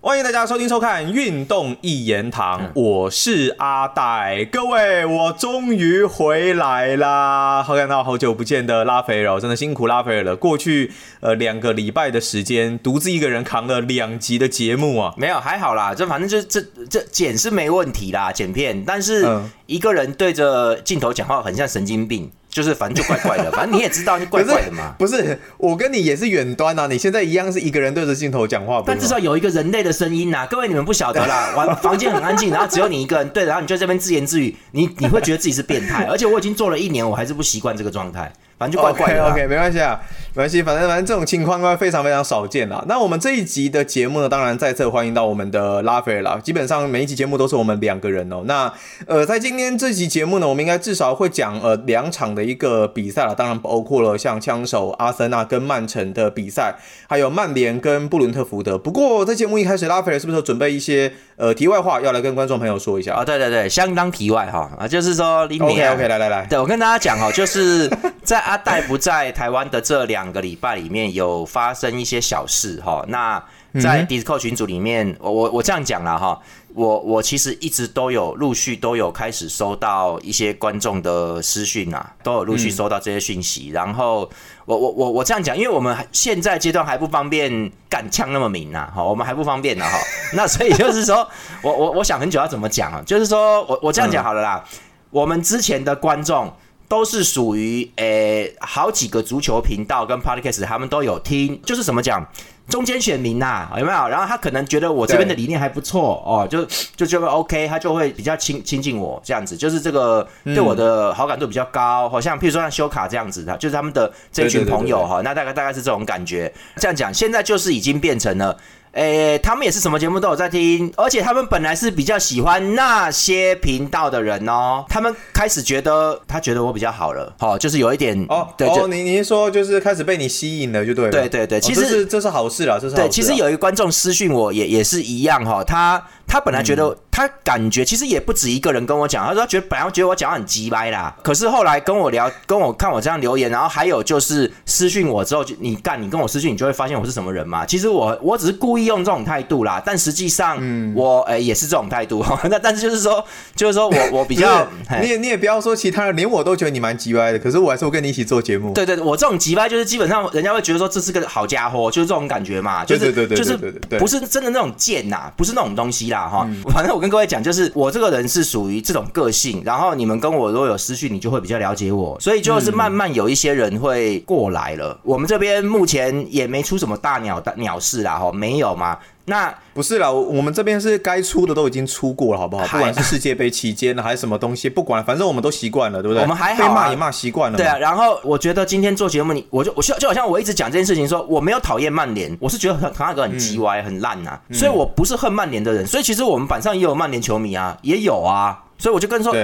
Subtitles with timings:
[0.00, 7.62] 欢迎大家收听收看《运动一言堂》，我是阿戴，各位，我终于回来啦！
[7.62, 10.36] 好看到好久不见的拉斐尔，真的辛苦拉斐尔了。
[10.36, 19.26] 过去呃两个礼拜的时间，独自一个人扛了两集的节目啊，没有还好啦，这反正就这这剪是没问题啦，剪片，但是
[19.64, 22.30] 一个人对着镜头讲话很像神经病。
[22.56, 24.94] 就是反正就怪怪的， 反正你也知道，就怪怪的嘛。
[24.98, 30.46] 不是，我跟你也是远端啊，你现在一样是一个人对着镜头讲话，但至少有一个人类的声音呐。
[30.50, 38.32] 各位你们不晓得啦， 玩房间很安静，然后只有你一个人对，然后你就这边自言自语，你你会觉得自己是变态，而且我已经做了一年，我还是不习惯这个状态。
[38.58, 39.30] 反正就怪怪的。
[39.30, 40.00] OK，没关系啊，
[40.34, 42.84] 没关系，反正反正这种情况呢非常非常少见啦。
[42.88, 46.38] 那我们这一集的节目呢，当然再次欢迎到我们的拉斐尔啦。
[46.42, 48.42] 基本上每一集节目都是我们两个人哦。
[48.46, 48.72] 那
[49.06, 56.76] 呃，在今天这集节目呢，我们应该至少会讲呃两场的一个比赛了，当然包括了像枪手阿森纳跟曼城的比赛，
[57.08, 58.78] 还有曼联跟布伦特福德。
[58.78, 63.24] 不过在节目一开始，拉斐尔是不是准备一些呃题外话要来跟观众朋友说一下啊？
[63.24, 67.90] 对对对，相当题外哈啊，就是说，OK OK，来来来，对我跟大家讲哦，就是
[68.26, 68.46] 在。
[68.46, 73.42] 阿戴不在台湾的这两个礼拜里面有发生一些小事哈，那
[73.80, 76.40] 在 Discord 群组里面，我我我这样讲了哈，
[76.72, 84.30] 我我其实一直都有陆续都有开始收到一些观众的私讯啊，都有陆续收到这些讯息，然后
[84.64, 89.98] 我我我我这样讲，因为我们现在阶段还不方便敢呛那么明呐，哈，我们还不方便呢哈，
[90.34, 91.28] 那所以就是说
[91.62, 94.64] 我我我想很久要怎么讲啊，就是说我我这样讲好了啦，
[95.10, 96.52] 我们之前的观众。
[96.88, 102.24] 都是属于诶，好几个足球频道跟 podcast，他们都有听，就是怎么讲，
[102.68, 104.08] 中间选民呐，有没有？
[104.08, 106.64] 然后他可能觉得我这边的理念还不错哦，就
[106.94, 116.52] 就就会 OK，他就会比较亲亲近我这样子，就是这个对我的好感度比较高，好像譬如说像修卡这样子的，就是他们的这群朋友哈，那大概大概是这种感觉。
[116.76, 118.56] 这样讲，现在就是已经变成了。
[118.96, 124.86] 诶，他们也是什么节目都有在听，而且他们本来是比较喜欢那些频道的人哦。
[124.88, 128.48] 他们开始觉得，他觉得我比较好了，好，就是有一点哦。
[128.56, 131.10] 对，哦，你你是说就是开始被你吸引了，就对。
[131.10, 133.06] 对对对，其实这是好事了，这是对。
[133.10, 136.02] 其实有一个观众私讯我，也也是一样哈，他。
[136.26, 147.64] 他本来觉得，他感觉其实也不止一个人跟我讲，他说觉得本来觉得我讲话很鸡掰啦，可是后来跟我聊，跟我看我这样留言，然后还有就是私讯我之后，就你干，你跟我私讯，你就会发现我是什么人嘛。
[147.64, 150.58] 其实我我只是故意用这种态度啦，但实际上
[150.94, 152.24] 我诶也是这种态度。
[152.50, 154.66] 那 但是就是说，就是说我我比较，
[155.00, 158.72] 你也你也不要说其他人，连我都觉得你蛮鸡掰的，可是我还是会跟你一起做节目。
[158.74, 163.56] 对对，我这种鸡掰就是基本上人家会觉得说这是个好家伙，就是这种感觉嘛，就是就是
[163.98, 166.96] 不是真的那种贱呐，不是那种东西啦哈，反正。
[166.96, 174.98] 我跟各位讲，就是我这个人是属于这种个性，然后你们跟我如果有私讯，你就会比较了解我，所以就是慢慢有一些人会过来了。
[175.02, 178.96] 我们这边目前也没出什么大鸟大鸟事啦，哈，没有吗？
[179.28, 182.64] 那不是啦，我们这边是该出的都已经出过了，好不好？
[182.68, 186.22] 不管是世界杯期间还是什么东西，不管，反正我们都习惯了，对不对？
[186.22, 187.58] 我们还好，被骂也骂习惯了。
[187.58, 195.84] 对啊，然后我觉得今天做节目，你我就我就就好像我一直讲这件事情，说我没有讨厌曼联，我是觉得唐纳格很鸡歪很烂呐，所以我不是恨曼联的人。
[195.84, 199.34] 所以其实我们板上也有曼联球迷啊，也有啊，所以我就跟说，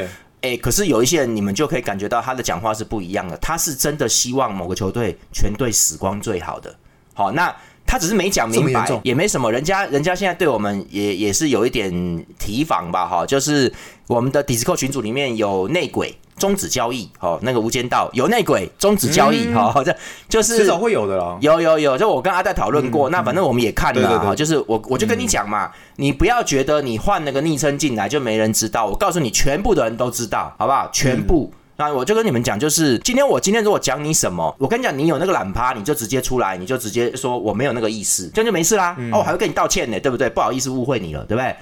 [0.42, 6.72] 哎，可是有一些人，你们就可以感觉到他的讲话是不一样的，他是真的希望某个球队全队死光最好的。
[7.14, 7.52] 好，那。
[7.86, 9.52] 他只是没讲明白，也没什么。
[9.52, 13.72] 人家人家现在对我们也也是有一点提防吧，哈，就是
[14.06, 19.94] 我们的 Discord 群组里面有内鬼终止交易，哈，那个无间道有内鬼终止交易，哈，这
[20.28, 21.36] 就是迟早会有的啦。
[21.40, 30.88] 有有有，就我跟阿戴讨论过，那反正我们也看了，哈，就是我我就跟你讲嘛，你不要觉得你换那个昵称进来就没人知道，我告诉你，全部的人都知道，好不好？
[30.92, 31.52] 全部。
[31.76, 38.96] 那我就跟你们讲，就是今天我今天如果讲你什么，我跟你讲，你有那个懒趴，你就直接出来，你就直接说我没有那个意思，这样就没事啦。
[39.12, 40.28] 哦，我还会跟你道歉呢，对不对？
[40.28, 41.54] 不好意思误会你了，对不对？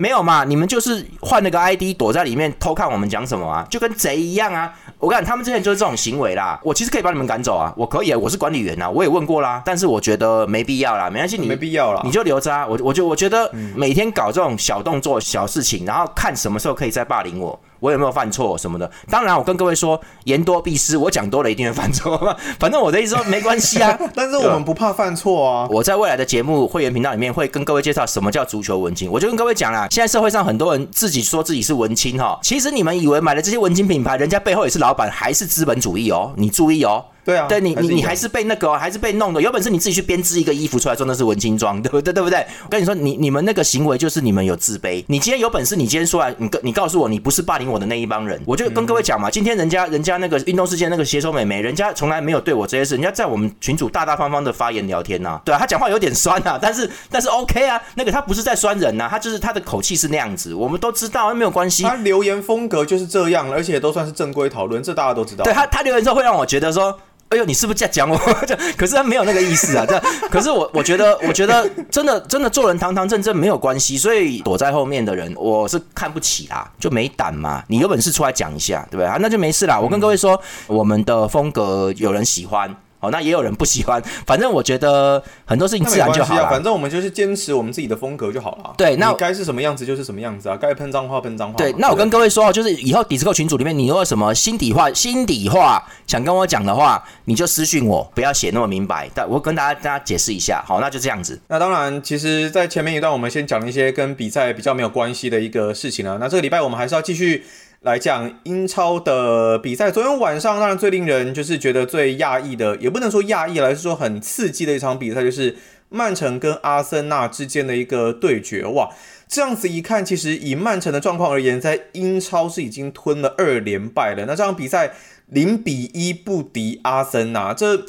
[0.00, 4.72] 没有嘛，你们就是换了个 ID 躲在里面偷看我们讲什么啊，就跟贼一样啊！
[5.00, 6.58] 我讲他们之前就是这种行为啦。
[6.62, 12.64] 我其实可以把你们赶走啊，我可以，啊我是管理员呐，我也问过啦，但是我觉得没必要啦，没关系，你没必要啦，你就留着啊。
[12.64, 17.58] 我我就我觉得每天搞这种小动作、小事情，然后看什么时候可以再霸凌我。
[17.80, 18.90] 我有没有犯错什么的？
[19.10, 22.36] 当然，我跟各位说，言多必失，我讲多了一定会犯错。
[22.58, 23.98] 反正我的意思说，没关系啊。
[24.14, 25.68] 但是我们不怕犯错啊。
[25.70, 29.10] 我在未来的节目会员频道里面会跟各位介绍什么叫足球文青。
[29.10, 36.32] 我就跟各位讲啦，现在社会上很多人自己说自己是文青哈，其实你们以为买了这些文青品牌，人家背后也是老板，还是资本主义哦。
[36.36, 37.04] 你注意哦。
[37.28, 42.10] 对啊，对你你你还是被那个哦还是被弄的，有本事你自己去编织一个衣服出来说那是文青装， 对不对？
[42.10, 42.38] 对不对？
[42.64, 45.04] 我跟你说，你你们那个行为就是你们有自卑。
[45.08, 61.82] 你今天有本事，你今天说来，你跟你告诉我你不是霸凌我的那一帮人，我就跟各位讲嘛，今天人家人家那个运动世界那个携手美眉，人家从来没有对我这些事，人家在我们群主大大方方的发言聊天呐、对啊，他讲话有点酸啊，但是但是 OK 啊，那个他不是在酸人呐、他就是他的口气是那样子，我们都知道，没有关系。
[61.82, 65.44] 他留言风格就是这样，而且都算是正规讨论，这大家都知道。
[65.44, 66.98] 对他，他留言之后会让我觉得说。
[67.30, 68.18] 哎呦，你是不是在讲我？
[68.46, 69.84] 这可是他没有那个意思啊。
[69.86, 73.98] 这可是我，我觉得，我觉得真的，真的做人堂堂正正没有关系。
[73.98, 77.62] 所以躲在后面的人，我是看不起啦，就没胆嘛。
[77.68, 79.18] 你有本事出来讲一下，对不对啊？
[79.20, 79.78] 那就没事啦。
[79.78, 84.02] 我跟各位说，我们的风格有人喜欢，哦，那也有人不喜欢。
[84.26, 86.48] 反正我觉得很多事情自然就好了。
[86.50, 88.74] 反正我们就是坚持我们自己的风格就好了。
[88.76, 91.56] 对那该是什么样子就是什么样子啊，该喷脏话喷脏话。
[91.56, 99.08] 对，那我跟各位说哦，就是以后 Discord 群组里面，你有什么心底话、心底话想跟我讲的话，你就私信我，不要写那么明白。
[99.14, 101.40] 但我跟大家大家解释一下，好，那就这样子。
[101.48, 106.16] 那当然，其实，在前面一段，我们先讲一些跟比赛比较没有关系的一个事情啊。
[106.20, 107.44] 那这个礼拜，我们还是要继续
[107.80, 109.90] 来讲英超的比赛。
[109.90, 115.56] 昨天晚上，当然最令人就是觉得最讶异的，也不能说讶异了，而是说很刺激的一场比赛，就是
[115.88, 118.64] 曼城跟阿森纳之间的一个对决。
[118.64, 118.90] 哇，
[119.28, 124.24] 这样子一看，其实以曼城的状况而言，在英超是已经吞了二连败了。
[124.26, 124.94] 那这场比赛
[125.26, 127.84] 零比一不敌阿森纳，这。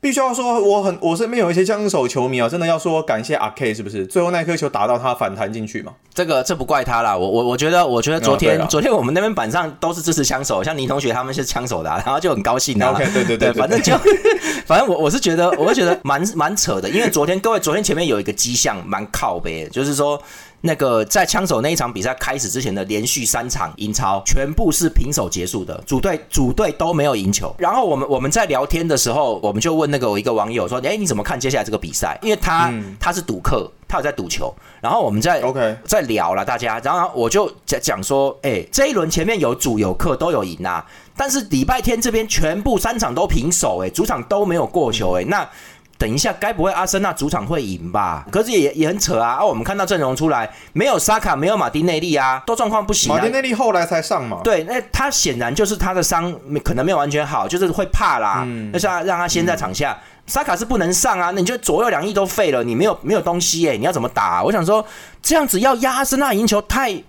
[0.00, 4.06] 必须要说，我很我身边有一些枪手球迷啊，真的要说感谢阿 K 是不是？
[4.06, 5.92] 最后那颗球打到他反弹进去嘛？
[6.14, 12.90] 这个这不怪他啦，我我我觉得我觉得昨天、哦昨天我们那边板上都是支持枪手，像倪同学他们是枪手的、啊，然后就很高兴啊。
[12.94, 13.92] OK，对对对 对反正就
[14.66, 20.20] 反正我我是觉得我是觉得蛮蛮扯的，因为昨天各位昨天前面有一个迹象蛮靠背的，就是说。
[20.60, 27.54] 那个在枪手那一场比赛开始之前的连续三场英超，全部是平手结束的，主队主队都没有赢球。
[27.58, 34.52] 然后我们我们在聊天的时候，我们就问那个我一个网友说：“哎，你怎么看接下来这个比赛？”因为他、他是赌客，他有在赌球。
[34.80, 40.84] 然后我们在 OK 在聊了大家，然后我就讲讲说，哎、这一轮前面有主有客都有赢啊，
[41.16, 45.48] 但是礼拜天这边全部三场都平手、哎，主场都没有过球、哎，那。
[45.98, 48.24] 等一下，该不会阿森纳主场会赢吧？
[48.30, 49.30] 可是也也很扯啊！
[49.32, 53.16] 啊，我们看到阵容出来，没有沙卡，没有马丁内利啊，都状况不行、啊。
[53.16, 54.40] 马丁内利后来才上嘛？
[54.44, 58.44] 对，那他显然就是他的伤没可能没有完全好，就是会怕啦。
[58.46, 59.98] 嗯那是他让他先在场下，
[60.28, 61.32] 沙卡是不能上啊。
[61.34, 64.86] 那你就左右两翼都废了，你没有没有东西耶、你要怎么打啊、我想说
[65.20, 67.02] 这样子要压阿森纳赢球太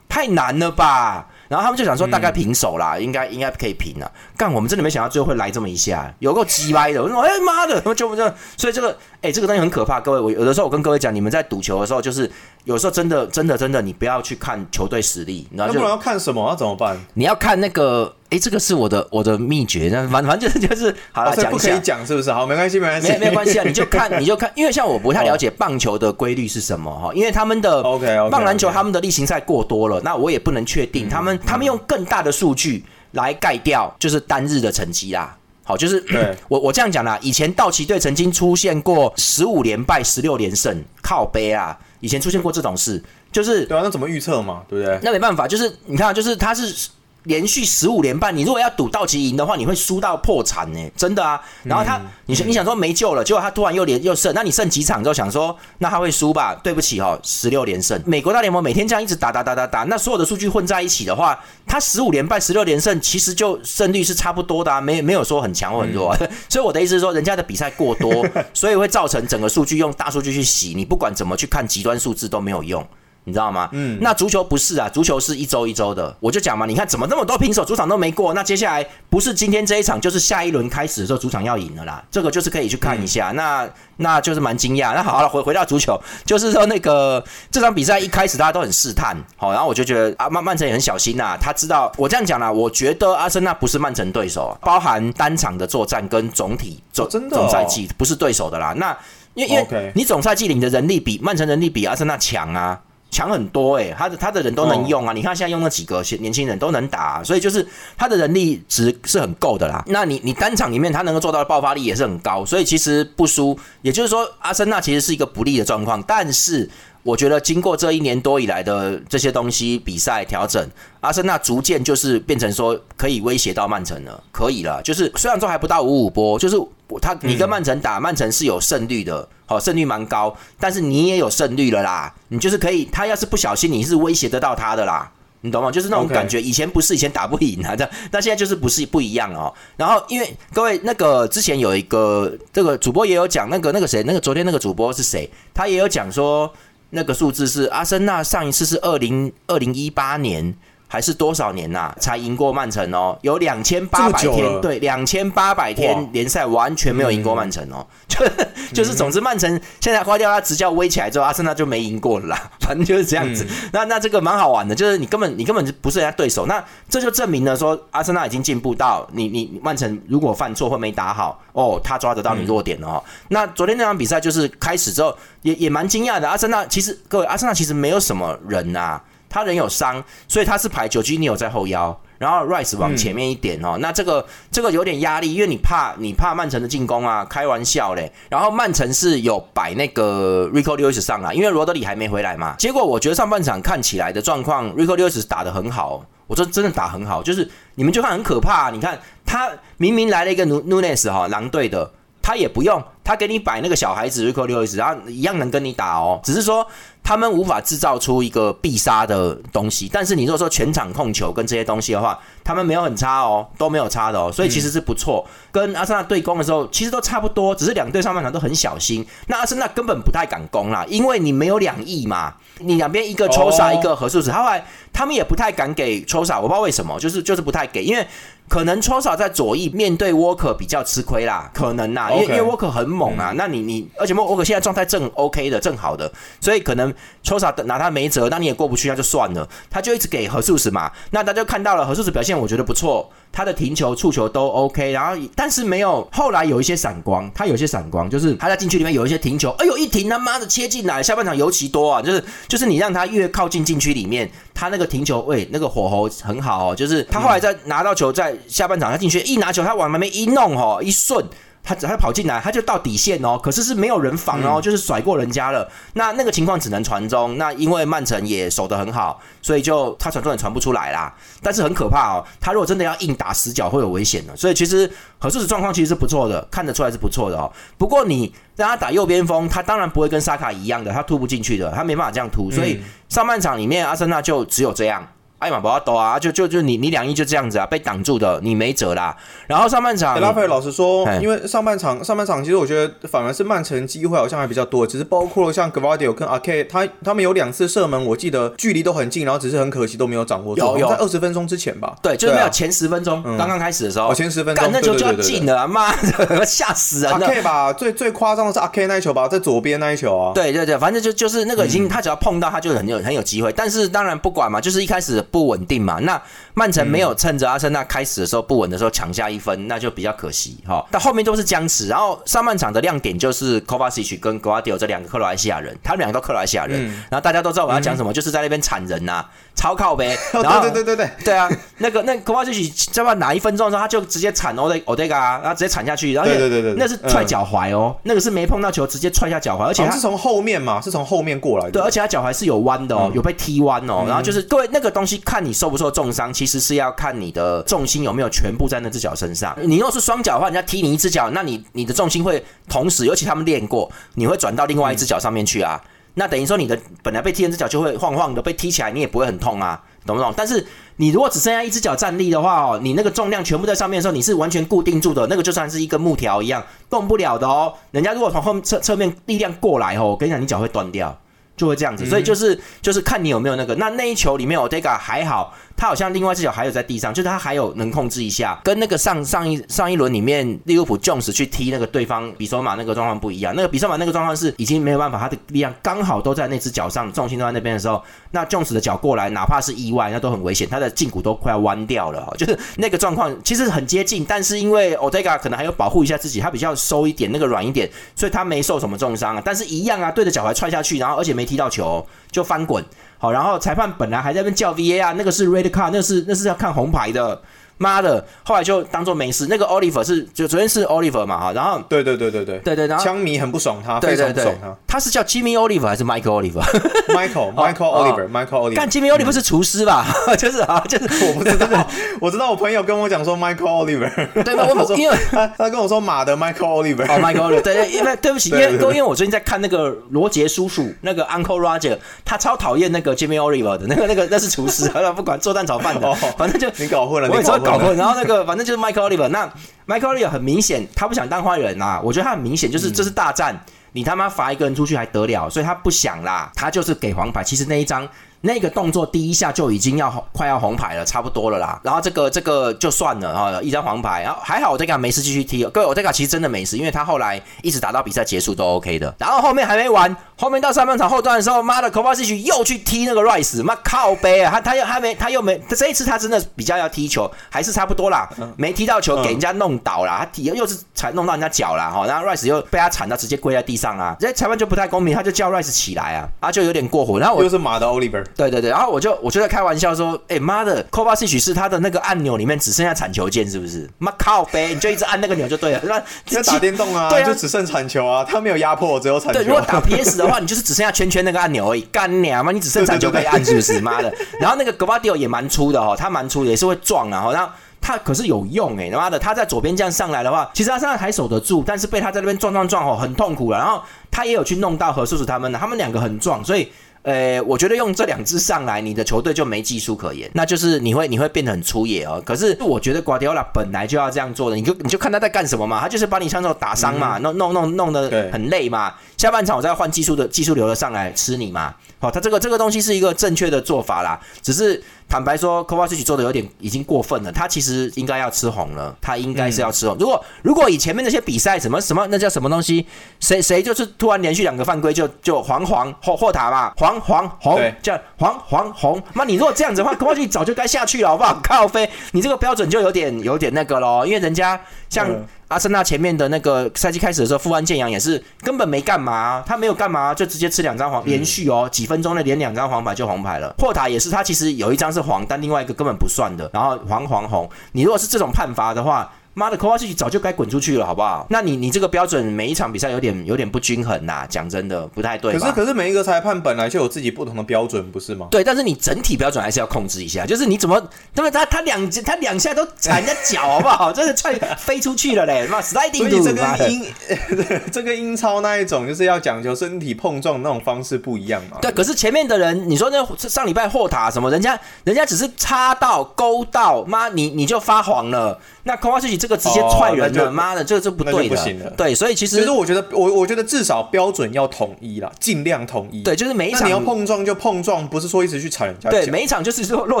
[0.10, 1.28] 太难了吧？
[1.52, 4.10] 然后他们就想说大概平手啦，应该应该可以平了。
[4.38, 7.02] 干，我们真的没想到最后会来这么一下，有够鸡歪的。
[7.02, 8.24] 我说哎妈的，就不就
[8.56, 10.00] 所以这个哎、这个东西很可怕。
[10.00, 12.30] 各位，我有的时候我跟各位讲，你们在赌球的时候，就是
[12.64, 16.48] 有时候真的真的真的，你不要去看球队实力，然后不然要看什么？
[16.48, 16.98] 要怎么办？
[17.12, 22.32] 你要看那个，诶，这个是我的我的秘诀，那反反正就是就是好了，啊，所以不可以讲是不是？
[22.32, 35.36] 好，没关系，没关系，没没关系啊，你就看 你就看，因为像我不太了解棒球的规律是什么哈，因为他们的 OK，OK，OK 棒篮球他们的例行赛过多了，那我也不能确定他们他们用更大的数据来盖掉就是单日的成绩啦。
[35.64, 43.00] 好，就是对 我我这样讲啦，以前道奇队曾经出现过十五连败、十六连胜，靠背啊，以前出现过这种事，
[43.30, 44.62] 就是对啊，那怎么预测嘛？
[44.68, 44.98] 对不对？
[45.02, 46.88] 那没办法，就是你看啊，就是他是
[47.24, 51.40] 连续十五连败，你如果要赌道奇赢的话，你会输到破产呢，真的啊。
[51.62, 56.54] 然后他，你想你想说没救了，结果他突然又连又胜，那你胜几场之后想说，那他会输吧？
[56.62, 58.00] 对不起哦，十六连胜。
[58.04, 66.18] 美国大联盟每天这样一直打打打打打，那所有的数据混在一起的话，他十五连败、十六连胜，其实就胜率是差不多的啊，没没有说很强或很弱、啊。
[66.48, 72.84] 所以我的意思是说，人家的比赛过多，所以会造成整个数据用大数据去洗，你不管怎么去看极端数字都没有用。
[73.24, 73.68] 你知道吗？
[73.72, 76.14] 嗯，那足球不是啊，足球是一周一周的。
[76.18, 82.02] 我就讲嘛，你看怎么那么多平手，主场都没过，那接下来不是今天这一场，就是下一轮开始的时候，主场要赢了啦。
[82.10, 84.92] 这个就是可以去看一下，那那就是蛮惊讶。
[84.94, 98.74] 那好了，回回到足球，就是说那个这场比赛一开始大家都很试探，好，然后我就觉得啊，曼曼城也很小心呐、他知道我这样讲啦，我觉得阿森纳不是曼城对手，包含单场的作战跟总体总、总赛季不是对手的啦。
[98.76, 98.96] 那
[99.34, 102.80] 因为因为你总赛季里的人力比曼城人力比阿森纳强啊。
[103.12, 105.12] 强很多诶、他的他的人都能用啊！
[105.12, 107.64] 你看现在用那几个年轻人都能打、啊，所以就是
[107.96, 109.84] 他的人力值是很够的啦。
[109.86, 113.56] 那你你单场里面他能够做到的爆发力也是很高，所以其实不输。
[113.82, 116.68] 也就是说，阿森纳其实是一个不利的状况，但是
[117.02, 120.66] 我觉得经过这一年多以来的这些东西比赛调整，
[121.00, 124.80] 阿森纳逐渐就是变成说可以威胁到曼城了，可以了。
[124.82, 126.56] 就是虽然说还不到五五波，就是
[127.00, 132.14] 他你跟曼城打，曼城是有胜率的，好、胜率蛮高，但是你也有胜率了啦。
[132.28, 135.10] 你就是可以，他要是不小心，你是威胁得到他的啦。
[135.44, 135.72] 你懂吗？
[135.72, 139.52] 就是那种感觉，以前不是以前打不赢啊，这那现在就是不是不一样哦。
[139.76, 145.28] 然后因为各位那个之前有一个这个主播也有讲，那个那个谁，那个昨天那个主播是谁？
[145.52, 146.48] 他也有讲说，
[146.90, 150.54] 那个数字是阿森纳上一次是二零二零一八年。
[150.92, 153.18] 还是多少年呐，才赢过曼城哦？
[153.22, 157.86] 有两千八百天，对，两千八百天联赛完全没有赢过曼城哦。
[158.06, 158.18] 就
[158.74, 159.48] 就是，总之曼城
[159.80, 162.50] 现在花掉他执教威起来之后，阿森纳就没赢过了啦。
[162.60, 163.46] 反正就是这样子。
[163.72, 166.44] 那那这个蛮好玩的，就是你根本你根本就不是人家对手。
[166.44, 173.02] 那这就证明了说，阿森纳已经进步到你你曼城如果犯错或没打好哦，他抓得到你弱点了哦。
[173.28, 176.28] 那昨天那场比赛就是开始之后，也也蛮惊讶的。
[176.28, 179.00] 阿森纳其实各位，阿森纳其实没有什么人呐。
[179.32, 183.78] 他人有伤，所以他是排九 G 你有在后腰，然后 Rice 往前面一点哦。
[183.80, 188.12] 那这个这个有点压力，因为你怕你怕曼城的进攻啊，开玩笑嘞。
[188.28, 192.56] 然后曼城是有摆那个 Rico Lewis 上来，因为罗德里还没回来嘛。
[192.58, 198.68] 结果我觉得上半场看起来的状况，Rico Lewis 打的很好，我说真的打很好，就是你们就看很可怕。
[198.68, 206.66] 你看他明明来了一个 Nunes 哈狼队的，他也不用，他给你摆那个小孩子 Rico Lewis，然后一样能跟你打哦，只是说。
[207.04, 215.26] 他们无法制造出一个必杀的东西，但是你如果说全场控球跟这些东西的话，他们没有很差哦，都没有差的哦，所以其实是不错。
[215.50, 219.04] 跟阿森纳对攻的时候，其实都差不多，只是两队上半场都很小心。
[219.26, 228.06] 那阿森纳根本不太敢攻啦，因为你没有两翼嘛，你两边一个抽杀，一个何数子，后来他们也不太敢给抽杀，我不知道为什么，就是就是不太给，因为。
[228.48, 236.91] 可能抽少在左翼面对沃克比较吃亏啦，可能呐，因为因为沃克很猛啊，那你你而且沃沃克现在状态正 OK 的正好的，所以可能
[237.22, 243.10] 抽少拿他没辙，那你也过不去，那就算了，他就一直给何素斯嘛，那他就看到了何素斯表现，我觉得不错。
[243.34, 261.24] 他的停球、触球都 OK，然后但是没有后来有一些闪光，他有些闪光，就是他在禁区里面有一些停球，哎呦一停他妈的切进来，下半场尤其多啊，就是就是你让他越靠近禁区里面，他那个停球，喂那个火候很好哦，就是他后来在拿到球在下半场他进去一拿球，他往那边一弄哦，一顺。
[261.64, 265.70] 他他跑进来，他就到底线哦，可是是没有人防哦，就是甩过人家了。
[265.94, 267.38] 那那个情况只能传中。
[267.38, 271.14] 那因为曼城也守得很好，所以就他传中也传不出来啦。
[271.40, 274.36] 但是很可怕哦，他如果真的要硬打死角，会有危险的。
[274.36, 277.50] 所以其实何适的状况其实是不错的，看得出来是不错的哦。
[277.78, 282.50] 不过你让他打右边锋，他当然不会跟沙卡一样的，他突不进去的，他没办法这样突。
[282.50, 285.06] 所以上半场里面，阿森纳就只有这样。
[285.42, 286.18] 艾玛不要抖啊！
[286.18, 289.16] 就就就你你两亿就这样子啊，被挡住的，你没辙啦。
[289.48, 300.62] 然后上半场，拉斐尔老实说，因为上半场上半场其实我觉得反而是曼城机会好像还比较多，只是包括了像格瓦迪奥跟阿 K，他他们有两次射门，我记得距离都很近，然后只是很可惜都没有掌握住。
[300.62, 301.96] 有有在二十分钟之前吧？
[302.00, 307.26] 对，就是没有前十分钟刚刚开始的时候，前十分钟那球就要进了，妈的 吓死人了。
[307.26, 310.32] 阿 K 吧，最最夸张的是阿 K 那一球吧，在左边那一球啊。
[310.32, 316.22] 对对对，反正就就是那个已经他只要碰到他就很有很有机会，但是当然不管嘛，就是一开始不稳定嘛，那。
[316.54, 320.86] 曼城没有趁着阿森纳开始的时候不稳的时候抢下一分，那就比较可惜哈。
[320.90, 330.14] 但后面都是僵持，然后上半场的亮点就是 Kovacic 跟 Guardiola 这两个克罗埃西亚人，他们两个都克罗埃西亚人，然后大家都知道我要讲什么，就是在那边铲人呐，超靠呗。
[330.32, 341.70] 然后对对对对对啊，那个那 Kovacic 知道哪一分钟的时候他就直接铲 e o d e g a 然后直接铲下去，然后对对对对，那是踹脚踝哦，那个是没碰到球直接踹下脚踝，而且他是从后面嘛，是从后面过来的。
[341.70, 346.82] 对，而且他脚踝是有弯的哦，有被踢弯哦，然后就是各位那个东西看你受不受重伤，其实是要。
[346.82, 349.56] 要看你的重心有没有全部在那只脚身上。
[349.62, 355.80] 你若是双脚的话，人家踢你一只脚，那你你的重心会同时，尤其他们练过，你会转到另外一只脚上面去啊。
[356.14, 360.32] 那等于说你的本来被踢一只脚就会晃晃的，被踢起来你也不会很痛啊，懂不懂？
[360.36, 360.66] 但是
[360.96, 367.72] 你如果只剩下一只脚站立的话哦，你那个重量全部在上面的时候，你是完全固定住的，那个就算是一根木条一样动不了的哦。
[367.92, 371.18] 人家如果从后侧侧面力量过来哦，我跟你讲，你脚会断掉，
[371.56, 372.06] 就会这样子。
[372.06, 373.74] 所以就是就是看你有没有那个。
[373.76, 375.54] 那那一球里面，Odega 还好。
[375.74, 383.52] 他好像另外一只脚还有在地上，就是他还有能控制一下，跟那个上上一上一轮里面利物浦 Jones 去踢那个对方比索马那个状况不一样。
[383.56, 392.32] 那个比索马那个状况是已经没有办法，他的力量刚好都在那只脚上，重心都在那边的时候，那 Jones 的脚过来，哪怕是意外，那都很危险，他的胫骨都快要弯掉了。
[392.38, 399.42] 就是那个状况其实很接近，但是因为 Odega 可能还有保护一下自己，他比较收一点，那个软一点，所以他没受什么重伤啊。
[399.44, 402.84] 但是一样啊，对着脚踝踹下去，然后而且没踢到球就翻滚。
[403.18, 407.40] 好，然后裁判本来还在那边叫 VAR，那个是 red card，那是那是要看红牌的。
[407.82, 409.46] 妈的，后来就当做没事。
[409.50, 418.74] 那个 Oliver 是就昨天是 Oliver 嘛哈，然后对对对对对对对，然后枪迷很不爽他，对对对，他是叫 Jimmy Oliver 还是 Michael Oliver？Michael Michael Oliver，Michael Oliver。
[418.76, 420.06] 但 Jimmy Oliver 是厨师吧？
[420.38, 421.86] 就是啊，就是我不知道，
[422.20, 424.66] 我知道我朋友跟我讲说 Michael Oliver，对吗？
[424.72, 437.96] 我因为他他跟我说马的 Michael Oliver，哦 Michael Oliver，对对，因为对不起，因为因为我最近在看那个罗杰叔叔，那个 Uncle Roger，他超讨厌那个 Jimmy Oliver 的那个那个那是厨师，不管做蛋炒饭的，反正就你搞混了，我也说搞混。
[437.96, 439.46] 然后那个 反正就是 Michael Oliver，那
[439.86, 443.58] Michael Oliver 很明显他不想当坏人啊，我觉得他很明显就是这是大战，
[443.92, 447.42] 你他妈罚一个人出去还得了，所以他不想啦，他就是给黄牌。
[447.44, 448.08] 其实那一张。
[448.42, 451.80] 那个动作第一下就已经要快要红牌了，差不多了啦。
[451.82, 454.22] 然后这个这个就算了啊，一张黄牌。
[454.22, 455.64] 然后还好我这个没事继续踢。
[455.66, 459.14] 各位我这个其实真的没事，因为他后来一直打到比赛结束都 OK 的。
[459.18, 464.50] 然后后面还没完，后面到上半场后段的时候，妈的 k o v a c i 又去踢那个 Rice，妈靠背啊！
[464.50, 472.06] 他他又他没他又没这一次他真的比较要踢球，还是差不多啦，没踢到球给人家弄倒了，他踢又是踩弄到人家脚了哈。
[472.06, 477.18] 然后 Rice 又被他铲到直接跪在地上啊，这裁判就不太公平，他就叫 Rice 起来啊，啊就有点过火。
[477.18, 479.12] 然后我又是马的 Oliver，对对对，然后我就。
[479.22, 483.88] 我就在开玩笑说，哎妈的 c o v a c i 是他的那个按钮里面只剩下铲球键，是不是？
[483.98, 485.80] 妈靠呗，你就一直按那个钮就对了。
[485.84, 489.38] 那在打电动啊，对啊，就只剩铲球啊，他没有压迫，只有铲球。
[489.38, 493.80] 对，如果打 PS 的话， 你就是只剩下圈圈那个按钮而已，干娘嘛，你只剩铲球可以按，是不是？
[493.80, 494.12] 妈的！
[494.40, 497.30] 然后那个 g v a d i o 也蛮粗的哦，他蛮粗的，也是会撞啊。
[497.32, 503.58] 然后他可是有用哎，他妈的，他在左边这样上来的话，其实他上来还守得住，但是被他在那边撞撞撞哦，很痛苦了。
[503.58, 506.72] 然后他也有去弄到何叔叔他们，他们两个很壮，所以。
[507.02, 512.22] 呃，我觉得用这两支上来，你的球队就没技术可言，那就是你会你会变得很粗野哦。
[512.24, 518.94] 可是我觉得瓜迪奥拉本来就要这样做的，你就你就看他在干什么嘛，他就是把你像这种打伤嘛，弄弄弄弄得很累嘛。
[519.22, 521.72] 下半场我再换技术的技术流的上来吃你嘛。
[522.00, 524.82] 好，他这个这个东西是一个正确的做法啦，只是。
[525.08, 527.30] 坦白说 v a c i 做的有点已经过分了。
[527.30, 529.94] 他其实应该要吃红了，他应该是要吃红。
[529.98, 532.86] 如果如果以前面那些比赛什么什么那叫什么东西，
[533.20, 539.02] 谁谁就是突然连续两个犯规就就黄黄霍霍塔嘛，黄黄红叫黄黄红。
[539.12, 541.38] 那你如果这样子的话 v a c i 早就该下去了，好不好？
[541.42, 545.06] 靠飞，你这个标准就有点有点那个咯，因为人家像。
[545.52, 553.54] 阿森纳前面的那个赛季开始的时候，富安健洋也是根本没干嘛，他没有干嘛，就直接吃两张黄，连续哦几分钟内连两张黄牌就红牌了。
[553.58, 557.48] 霍塔也是，他其实有一张是黄，但另外一个根本不算的，然后黄黄红。
[557.72, 559.12] 你如果是这种判罚的话。
[559.34, 561.26] 妈的，科瓦西早就该滚出去了，好不好？
[561.30, 565.32] 那你你这个标准每一场比赛有点有点不均衡呐，讲真的不太对。
[565.38, 568.28] 可是可是每一个裁判本来就有自己不同的标准，不是吗？
[568.30, 570.26] 对，但是你整体标准还是要控制一下。
[570.26, 570.82] 就是你怎么，
[571.14, 573.90] 那么他他两他两下都踩人家脚，好不好？
[573.92, 576.86] 真的踹飞出去了嘞，妈 sliding 所以这跟英
[577.72, 581.58] 这个英超那一种就是要讲究身体碰撞那种方式不一样嘛。
[581.62, 588.38] 对，可是前面的人，你说那上礼拜霍塔什么，人家人家只是插到勾到，妈你你就发黄了。
[588.64, 591.70] 那科瓦西这个直接踹人了，妈的，这个是不对的。
[591.76, 596.02] 对，所以其实其实我觉得，我我觉得至少标准要统一啦，尽量统一。
[596.02, 598.88] 对，就是每一场你要碰撞就碰撞，不是说一直去踩人家。
[598.88, 600.00] 对，每一场就是 说落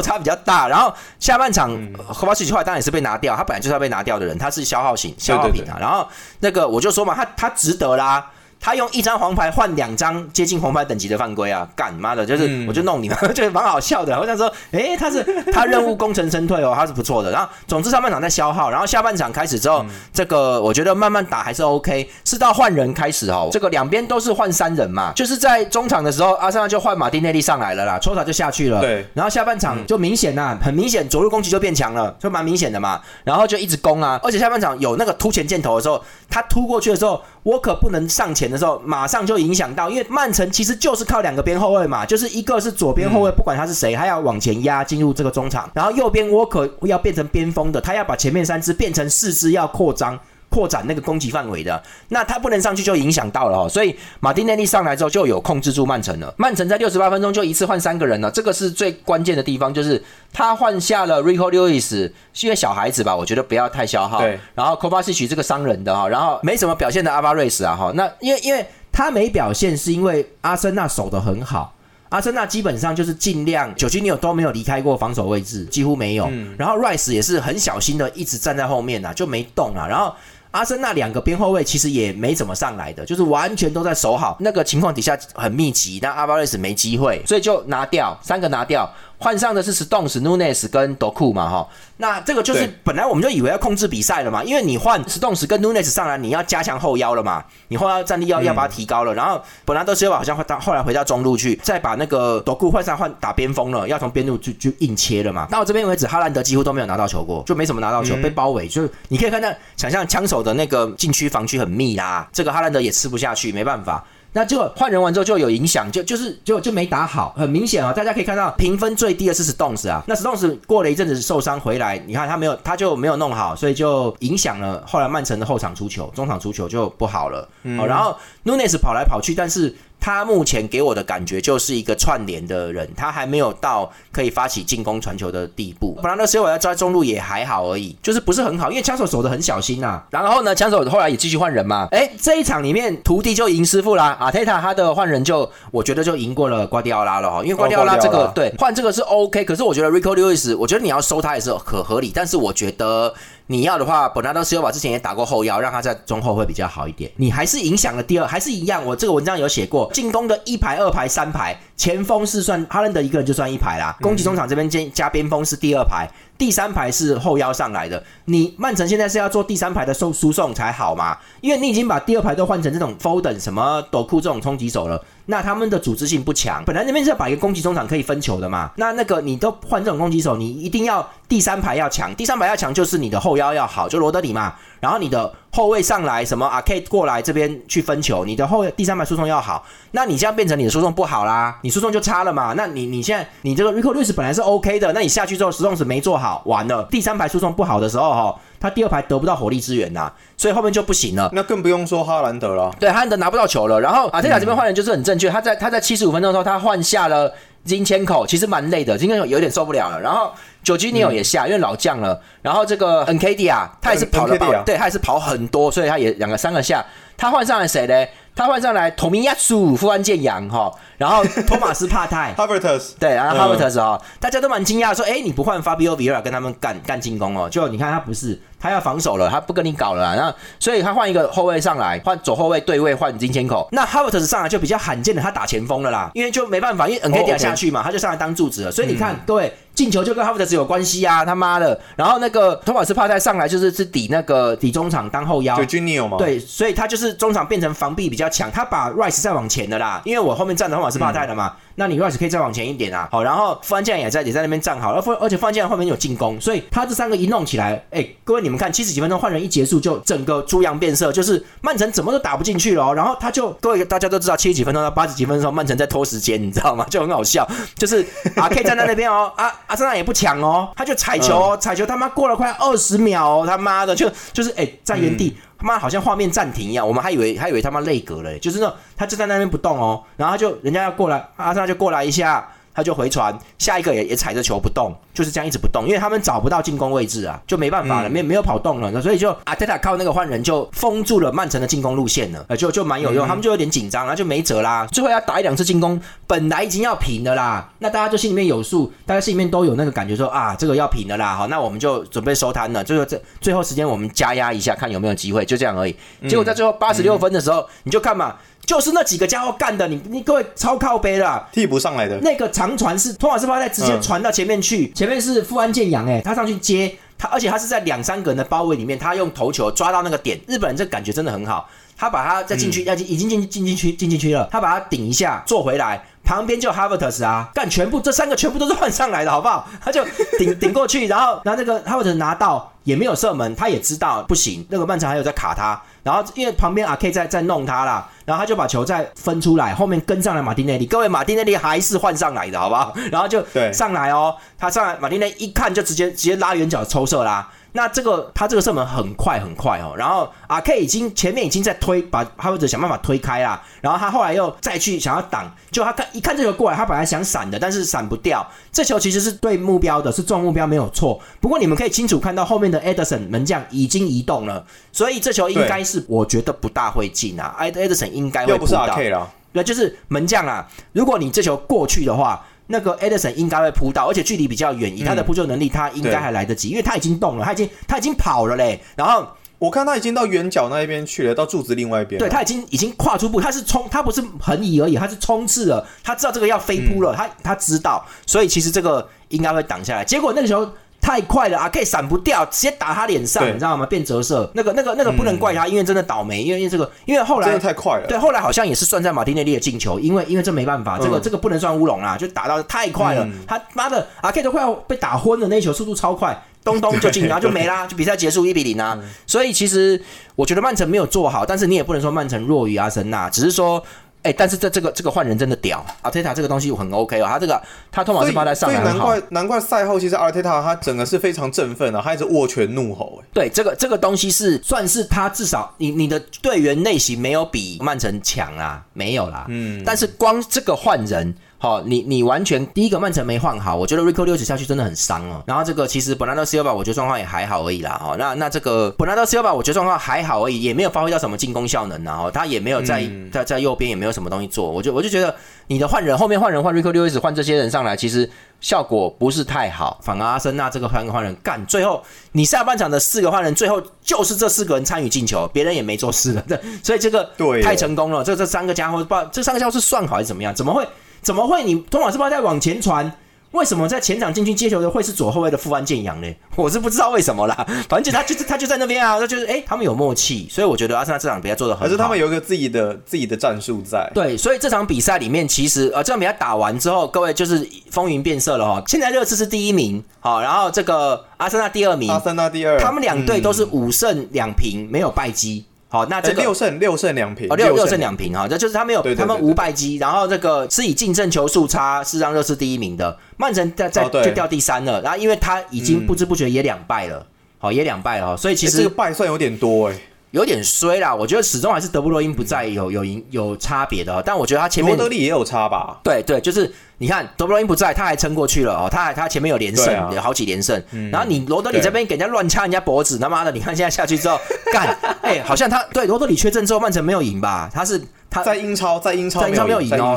[0.00, 0.68] 差比较大。
[0.68, 1.70] 然后下半场
[2.14, 5.76] 科瓦西奇后来当然也是被拿掉，他本来就是要被拿掉的人，他是消耗型消耗品啊。
[5.80, 6.06] 然后
[6.40, 8.30] 那个我就说嘛，他他值得啦。
[8.62, 11.68] 他用一张黄牌换两张接近红牌等级的犯规啊！
[11.74, 14.16] 干妈的，就是我就弄你们， 就蛮好笑的。
[14.16, 17.32] 我想说，哎，他是他任务功成身退哦，他是不错的。
[17.32, 22.08] 然后，总之上半场在消耗，然后下半场开始之后，这个我觉得慢慢打还是 OK。
[22.24, 28.80] 是到换人开始哦，这个两边都是换三人嘛，就是在中场的时候，阿森纳就换马丁内利上来了啦，抽塔就下去了。
[28.80, 33.00] 对，然后下半场就明显呐，很明显左路攻击就变强了，就蛮明显的嘛。
[33.24, 39.32] 然后就一直攻啊，而且下半场有那个突前箭头的时候，他突过去的时候，沃克不能上前的时候，马上就。
[39.42, 50.16] 影响到，因为曼城其实就是靠两个边后卫嘛，就是一个是左边后卫，不管他是谁，他要往前压进入这个中场，然后右边沃克要变成边锋的，他要把前面三支变成四支，要扩张。
[50.52, 53.66] 扩展那个攻击范围的，那他不能上去就影响到了哦。
[53.66, 56.32] 所以马丁内利上来之后就有控制住曼城了。
[56.36, 62.12] 曼城在六十八分钟就一次换三个人了，这个是最关键的地方，就是他换下了 Rico Lewis，
[62.42, 64.20] 因为小孩子吧，我觉得不要太消耗。
[64.20, 64.38] 对。
[64.54, 71.74] 然后 Kovacic 这个伤人的哈，然后没什么表现的阿巴瑞斯啊哈，那因为因为他没表现，是因为阿森纳守得很好，
[72.10, 76.26] 阿森纳基本上就是尽量九金牛都没有离开过防守位置，几乎没有。
[76.30, 79.86] 嗯然后 Rice 也是很小心的一直站在后面呐，就没动啊。
[79.88, 80.14] 然后。
[80.52, 88.88] 阿森纳两个边后卫其实也没怎么上来的，就是完全都在守好那个情况底下很密集，那阿巴瑞斯没机会，所以就拿掉三个拿掉。
[89.22, 105.46] 换上的是 Stones、Nunes 跟 Doku 嘛，哈，那这个就是本来我们就以为要控制比赛了嘛，因为你换 Stones 跟 Nunes 上来，你要加强后腰了嘛，你后腰战力要要把它提高了，然后本来都是好像会到后来回到中路去，再把那个 Doku 换上换打边锋了，要从边路就就硬切了嘛。
[105.46, 114.04] 到这边为止，哈兰德几乎都没有拿到球过，就没怎么拿到球，被包围，就是你可以看到想象枪手的那个禁区防区很密啦，这个哈兰德也吃不下去，没办法。
[114.34, 127.46] 那结果换人完之后就有影响，就就是就就没打好，很明显啊、大家可以看到评分最低的是 Stones 啊，那 Stones 过了一阵子受伤回来，你看他没有他就没有弄好，所以就影响了后来曼城的后场出球，中场出球就不好了。
[127.78, 135.96] 哦，然后 Nunes 跑来跑去，但是他目前给我的感觉就是一个串联的人，他还没有到可以发起进攻传球的地步。
[136.02, 141.86] 本来那时候我要抓中路也还好而已，就是不是很好，因为枪手守的很小心呐、然后呢，枪手后来也继续换人嘛。
[141.92, 153.14] 哎，这一场里面徒弟就赢师傅啦，阿泰塔他的换人就我觉得就赢过了瓜迪奥拉了哈，因为瓜迪奥拉这个、对换这个是 OK，可是我觉得 Rico Lewis，我觉得你要收他也是可合理，但是我觉得。
[153.52, 157.12] 你要的话，本纳多斯尤瓦之前也打过后腰，让他在中后会比较好一点。
[157.16, 158.82] 你还是影响了第二，还是一样。
[158.82, 168.02] 我这个文章有写过，进攻的一排、二排、三排，前锋是算哈兰德一个人就算一排啦，攻击中场这边加加边锋是第二排，第三排是后腰上来的。
[168.24, 171.18] 你曼城现在是要做第三排的输输送才好嘛？
[171.42, 175.04] 因为你已经把第二排都换成这种 Foden 什么斗库这种冲击手了。
[175.32, 201.30] 那他们的组织性不强，本来那边是要把一个攻击中场可以分球的嘛，那那个你都换这种攻击手，你一定要第三排要强，第三排要强就是你的后腰要好，就罗德里嘛，然后你的后卫上来什么阿 K 过来这边去分球，你的后第三排输送要好，那你这样变成你的输送不好啦，你输送就差了嘛，那你你现在你这个 Rico 律师本来是 OK 的，那你下去之后输送是没做好，完了第三排输送不好的时候哈，他第二排得不到火力支援呐，所以后面就不行了。
[201.32, 202.74] 那更不用说哈兰德了。
[202.80, 203.80] 对，哈兰德拿不到球了。
[203.80, 207.32] 然后阿特塔这边换人就是很正确，他在他在七十五分钟的时候，他换下了
[207.64, 210.00] 金千口，其实蛮累的，金千口有点受不了了。
[210.00, 212.20] 然后九基尼奥也下，因为老将了。
[212.42, 216.84] 然后这个 N K D 啊，他也是跑了啊对他也是跑很多，所以他也两个三个下。
[217.16, 218.06] 他换上来谁呢？
[218.34, 222.34] 他换上来托米亚苏、富安健洋哈，然后托马斯帕泰。
[222.38, 227.48] Havertz 对，然后嗯哈维特斯哦，大家都蛮惊讶，说，哎，你不换 Fabio Vieira 跟他们干干进攻哦？
[227.48, 230.14] 就你看他不是，他要防守了，他不跟你搞了啦。
[230.14, 233.68] 然后，所以他换一个后卫上来，换左后卫对位换金千口。
[233.72, 238.70] 那哈维特斯上来就比较罕见的，他打前锋了啦，因为就没办法，因为 N K 哦 D，OK 下去嘛，他就上来当柱子了。
[238.70, 241.78] 所以你看，各位进球就跟哈弗特斯有关系啊，他妈的。
[241.96, 253.08] 然后那个托马斯帕泰上来就是是抵那个抵中场当后腰，就 Junio 嘛，，对，所以他就是中场变成防壁比较强，他把 Rice 再往前的啦，因为我后面站的托马斯帕泰了嘛，那你 rise 可以再往前一点啊。
[253.10, 266.86] 好，然后富安健也在也在那边站好，而富而且富安健后面有进攻，所以他这三个一弄起来，哎，各位你们看，七十几分钟换人一结束，就整个猪羊变色，就是曼城怎么都打不进去了哦、然后他就各位大家都知道，七十几分钟到八十几分钟，曼城在拖时间，你知道吗？
[266.90, 268.04] 就很好笑，就是
[268.36, 275.36] 啊 K 站在那边哦，啊阿森纳也不抢哦，他就踩球哦，踩球他妈过了快二十秒哦，他妈的就就是哎在原地。
[275.62, 305.94] 他妈好像画面暂停一样，我们还以为还以为他妈累格了，就是那种他就在那边不动哦，然后他就人家要过来，阿萨就过来一下，他就回传，下一个也也踩着球不动，就是这样一直不动，因为他们找不到进攻位置啊，就没办法了，没没有跑动了，所以就阿特塔靠那个换人就封住了曼城的进攻路线了，呃，就就蛮有用，他们就有点紧张，然后就没辙啦，最后要打一两次进攻，本来已经要平的啦，那大家就心里面有数，大家心里面都有那个感觉说啊，这个要平的啦，好，那我们就准备收摊了，最后这最后时间我们加压一下，看有没有机会，就这样而已。
[306.28, 308.36] 结果在最后八十六分的时候，你就看嘛。
[308.72, 326.02] 就是那几个家伙干的，你你各位超靠背啦，替补上来的，那个长传是托马斯巴塞直接嗯传到前面去，前面是富安健洋，哎，他上去接他，而且他是在两三个人的包围里面，他用头球抓到那个点，日本人这感觉真的很好，他把他再进去，要、已经进进进去进进去了，他把他顶一下做回来。
[326.24, 329.68] 旁边就 Havertz 啊，干全部这三个全部都是换上来的，好不好？
[329.84, 330.04] 他就
[330.38, 342.94] 顶 顶过去，然后然后那个 Havertz 拿到也没有射门，他也知道不行，那个曼城还有在卡他，然后因为旁边阿 K 在在弄他啦，然后他就把球再分出来，后面跟上来马丁内利，各位马丁内利还是换上来的，好不好？
[343.10, 347.48] 然后就对上来哦，他上来马丁内一看就直接直接拉远角抽射啦。
[347.72, 361.18] 那这个他这个射门很快很快哦，然后阿 K 已经前面已经在推，把哈维德想办法推开啦，然后他后来又再去想要挡，就他看一看这个过来，他本来想闪的，但是闪不掉，这球其实是对目标的，是中目标没有错。
[361.40, 368.92] 不过你们可以清楚看到后面的 Ederson 门将已经移动了，所以这球应该是我觉得不大会进啊，Ed Ederson 应该会又不是扑到。
[368.92, 370.68] R K 了，对，就是门将啊。
[370.92, 378.80] 如果你这球过去的话，那个 Edison 应该会扑到，而且距离比较远，以他的扑救能力，他应该还来得及，因为他已经动了，他已经他已经跑了嘞。
[378.96, 382.18] 然后我看他已经到圆角那一边去了，到柱子另外一边。
[382.18, 385.86] 对他已经已经跨出步，他是冲，他不是横移而已，他是冲刺了。
[386.02, 390.04] 他知道这个要飞扑了，他他知道，所以其实这个应该会挡下来。
[390.04, 390.68] 结果那个时候。
[391.02, 391.68] 太快了啊！
[391.68, 393.84] 可以闪不掉，直接打他脸上，你知道吗？
[393.84, 398.06] 变折射，那个、那个、那个不能怪他，因为真的倒霉，因为因为这个，因为后来真的太快了。
[398.06, 403.28] 对，后来好像也是算在马丁内利的进球，因为因为这没办法，这个这个不能算乌龙啦，就打到太快了。
[403.48, 408.96] 他妈的，啊 K 都快要被打昏了，那一球速度超快，咚咚就进，然后就没啦， 就比赛结束一比零啊。
[409.26, 410.00] 所以其实
[410.36, 413.82] 我觉得曼城没有做好，但是你也不能说曼城弱于阿森纳，只是说。
[414.22, 423.20] 哎，但是这这个这个换人真的屌，阿特塔这个东西很 OK 哦，他这个他托马斯放在上来难怪难怪赛后其实阿特塔他整个是非常振奋的，他一直握拳怒吼。
[423.20, 429.46] 哎，对，这个这个东西是算是他至少你你的队员类型没有比曼城强啊，没有啦。
[429.48, 431.34] 嗯，但是光这个换人。
[431.62, 435.44] 好，你你完全第一个曼城没换好，我觉得 Rico 六指下去真的很伤哦。
[435.46, 438.02] 然后这个其实本纳多 C 吧，我觉得状况也还好而已啦。
[438.04, 442.22] 哦，那那这个本纳多 C 吧，我觉得状况还好而已，也没有发挥到什么进攻效能啊。
[442.24, 444.68] 哦，他也没有在在在右边也没有什么东西做。
[444.68, 445.32] 我就我就觉得
[445.68, 448.28] 你的换人后面换人换 Rico 六指换这些人上来，其实
[448.60, 450.00] 效果不是太好。
[450.02, 456.42] 反而阿森纳这个换个换人干，最后你下半场的四个换人，最后就是这四个人参与进球，别人也没做事了。
[456.48, 458.24] 对，所以这个对太成功了。
[458.24, 460.52] 这这三个家伙不知道这三个家伙是算好还是怎么样？
[460.52, 460.84] 怎么会？
[461.22, 461.62] 怎么会？
[461.64, 463.10] 你托马斯巴在往前传，
[463.52, 466.26] 为什么在前场进去接球的会是左后卫的富安健洋呢？
[466.56, 467.66] 我是不知道为什么啦。
[467.88, 471.86] 反正他就是他就在那边啊，他就是哎，他们有默契，所以我觉得阿森纳这场比赛做的很好。
[471.86, 474.10] 可是他们有一个自己的自己的战术在。
[474.12, 478.82] 对，所以这场比赛里面，其实呃，这场比赛打完之后，各位就是风云变色了哈。
[478.88, 485.64] 现在热刺是第一名，好，然后这个阿森纳第二名，阿森纳第二，他们两队都是五胜两平，没有败绩。
[485.92, 497.26] 好，那这个六胜六胜两平，哦，六六胜两平哈，这就是他们有他们无败绩，然后这个是以净胜球数差是让热刺第一名的，曼城在在就掉第三了，然后因为他已经不知不觉也两败了，
[497.58, 499.98] 好也两败了，所以其实这个败算有点多哎。
[500.32, 506.00] 有点衰啦，我觉得始终还是德布罗因不在有有赢有差别的，但我觉得他前面罗德利也有差吧？
[506.02, 514.40] 对对，就是你看德布罗因不在，他还撑过去了哦，他还他前面有连胜，有好几连胜，然后你罗德里这边给人家乱掐人家脖子，他妈的，你看现在下去之后
[514.72, 517.70] 干，哎，好像他对罗德里缺阵之后，曼城没有赢吧？
[517.72, 518.02] 他是。
[518.34, 520.16] 他在英超，在英超，在英超没有赢哦，